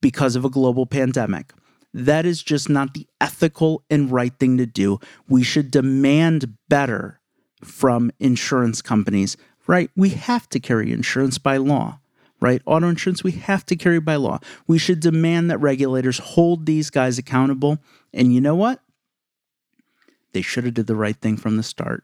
because 0.01 0.35
of 0.35 0.45
a 0.45 0.49
global 0.49 0.85
pandemic. 0.85 1.53
That 1.93 2.25
is 2.25 2.43
just 2.43 2.69
not 2.69 2.93
the 2.93 3.07
ethical 3.19 3.83
and 3.89 4.11
right 4.11 4.33
thing 4.39 4.57
to 4.57 4.65
do. 4.65 4.99
We 5.27 5.43
should 5.43 5.71
demand 5.71 6.55
better 6.69 7.19
from 7.63 8.11
insurance 8.19 8.81
companies, 8.81 9.35
right? 9.67 9.89
We 9.95 10.09
have 10.09 10.47
to 10.49 10.59
carry 10.59 10.91
insurance 10.91 11.39
by 11.39 11.57
law 11.57 11.99
right? 12.41 12.61
Auto 12.65 12.87
insurance 12.87 13.23
we 13.23 13.31
have 13.31 13.65
to 13.67 13.75
carry 13.75 13.99
by 13.99 14.15
law. 14.15 14.39
We 14.67 14.77
should 14.77 14.99
demand 14.99 15.49
that 15.51 15.57
regulators 15.57 16.19
hold 16.19 16.65
these 16.65 16.89
guys 16.89 17.17
accountable. 17.17 17.79
And 18.13 18.33
you 18.33 18.41
know 18.41 18.55
what? 18.55 18.81
They 20.33 20.41
should 20.41 20.65
have 20.65 20.73
did 20.73 20.87
the 20.87 20.95
right 20.95 21.15
thing 21.15 21.37
from 21.37 21.57
the 21.57 21.63
start. 21.63 22.03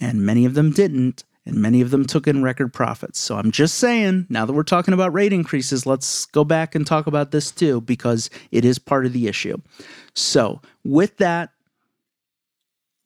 And 0.00 0.24
many 0.24 0.44
of 0.44 0.54
them 0.54 0.70
didn't, 0.70 1.24
and 1.46 1.56
many 1.56 1.80
of 1.80 1.90
them 1.90 2.04
took 2.04 2.26
in 2.26 2.42
record 2.42 2.72
profits. 2.72 3.18
So 3.18 3.36
I'm 3.36 3.50
just 3.50 3.76
saying, 3.76 4.26
now 4.28 4.44
that 4.44 4.52
we're 4.52 4.62
talking 4.62 4.94
about 4.94 5.12
rate 5.12 5.32
increases, 5.32 5.86
let's 5.86 6.26
go 6.26 6.44
back 6.44 6.74
and 6.74 6.86
talk 6.86 7.06
about 7.06 7.30
this 7.30 7.50
too 7.50 7.80
because 7.80 8.30
it 8.50 8.64
is 8.64 8.78
part 8.78 9.06
of 9.06 9.12
the 9.12 9.28
issue. 9.28 9.58
So, 10.14 10.60
with 10.84 11.16
that, 11.18 11.50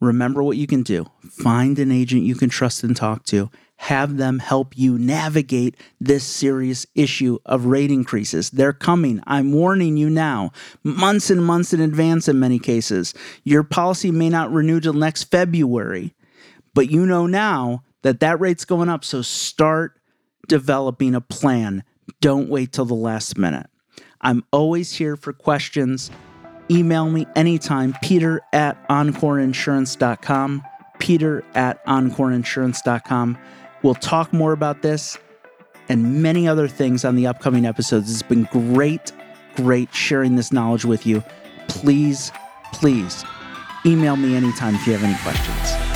remember 0.01 0.43
what 0.43 0.57
you 0.57 0.67
can 0.67 0.83
do. 0.83 1.07
Find 1.31 1.79
an 1.79 1.91
agent 1.91 2.23
you 2.23 2.35
can 2.35 2.49
trust 2.49 2.85
and 2.85 2.97
talk 2.97 3.25
to 3.27 3.51
have 3.79 4.17
them 4.17 4.41
help 4.41 4.77
you 4.77 4.99
navigate 4.99 5.77
this 6.01 6.25
serious 6.25 6.85
issue 6.97 7.39
of 7.47 7.65
rate 7.67 7.93
increases. 7.93 8.51
They're 8.51 8.73
coming. 8.73 9.23
I'm 9.27 9.53
warning 9.53 9.97
you 9.97 10.11
now, 10.11 10.51
months 10.83 11.31
and 11.31 11.45
months 11.45 11.73
in 11.73 11.81
advance 11.81 12.29
in 12.29 12.41
many 12.41 12.59
cases. 12.59 13.15
Your 13.45 13.63
policy 13.63 14.11
may 14.11 14.29
not 14.31 14.53
renew 14.53 14.81
till 14.81 14.95
next 14.95 15.25
February, 15.25 16.13
but 16.75 16.91
you 16.91 17.07
know 17.07 17.27
now 17.27 17.85
that 18.03 18.19
that 18.21 18.41
rate's 18.41 18.65
going 18.65 18.89
up. 18.89 19.05
So 19.05 19.23
start 19.23 20.01
developing 20.49 21.15
a 21.15 21.21
plan. 21.21 21.85
Don't 22.21 22.49
wait 22.49 22.73
till 22.73 22.85
the 22.85 22.95
last 22.95 23.39
minute. 23.39 23.69
I'm 24.21 24.45
always 24.51 24.93
here 24.93 25.17
for 25.17 25.33
questions. 25.33 26.11
Email 26.69 27.09
me 27.11 27.27
anytime, 27.37 27.95
peter 28.03 28.41
at 28.53 28.87
encoreinsurance.com, 28.89 30.65
peter 30.99 31.45
at 31.55 31.87
encoreinsurance.com. 31.87 33.39
We'll 33.83 33.95
talk 33.95 34.33
more 34.33 34.53
about 34.53 34.83
this 34.83 35.19
and 35.89 36.23
many 36.23 36.47
other 36.49 36.69
things 36.69 37.05
on 37.05 37.15
the 37.15 37.27
upcoming 37.27 37.65
episodes. 37.65 38.11
It's 38.11 38.23
been 38.23 38.45
great, 38.45 39.13
great 39.57 39.95
sharing 39.95 40.37
this 40.37 40.53
knowledge 40.53 40.85
with 40.85 41.07
you. 41.07 41.23
Please, 41.69 42.33
please 42.73 43.25
email 43.87 44.17
me 44.17 44.37
anytime 44.37 44.75
if 44.75 44.87
you 44.87 44.93
have 44.95 45.05
any 45.05 45.17
questions. 45.23 45.88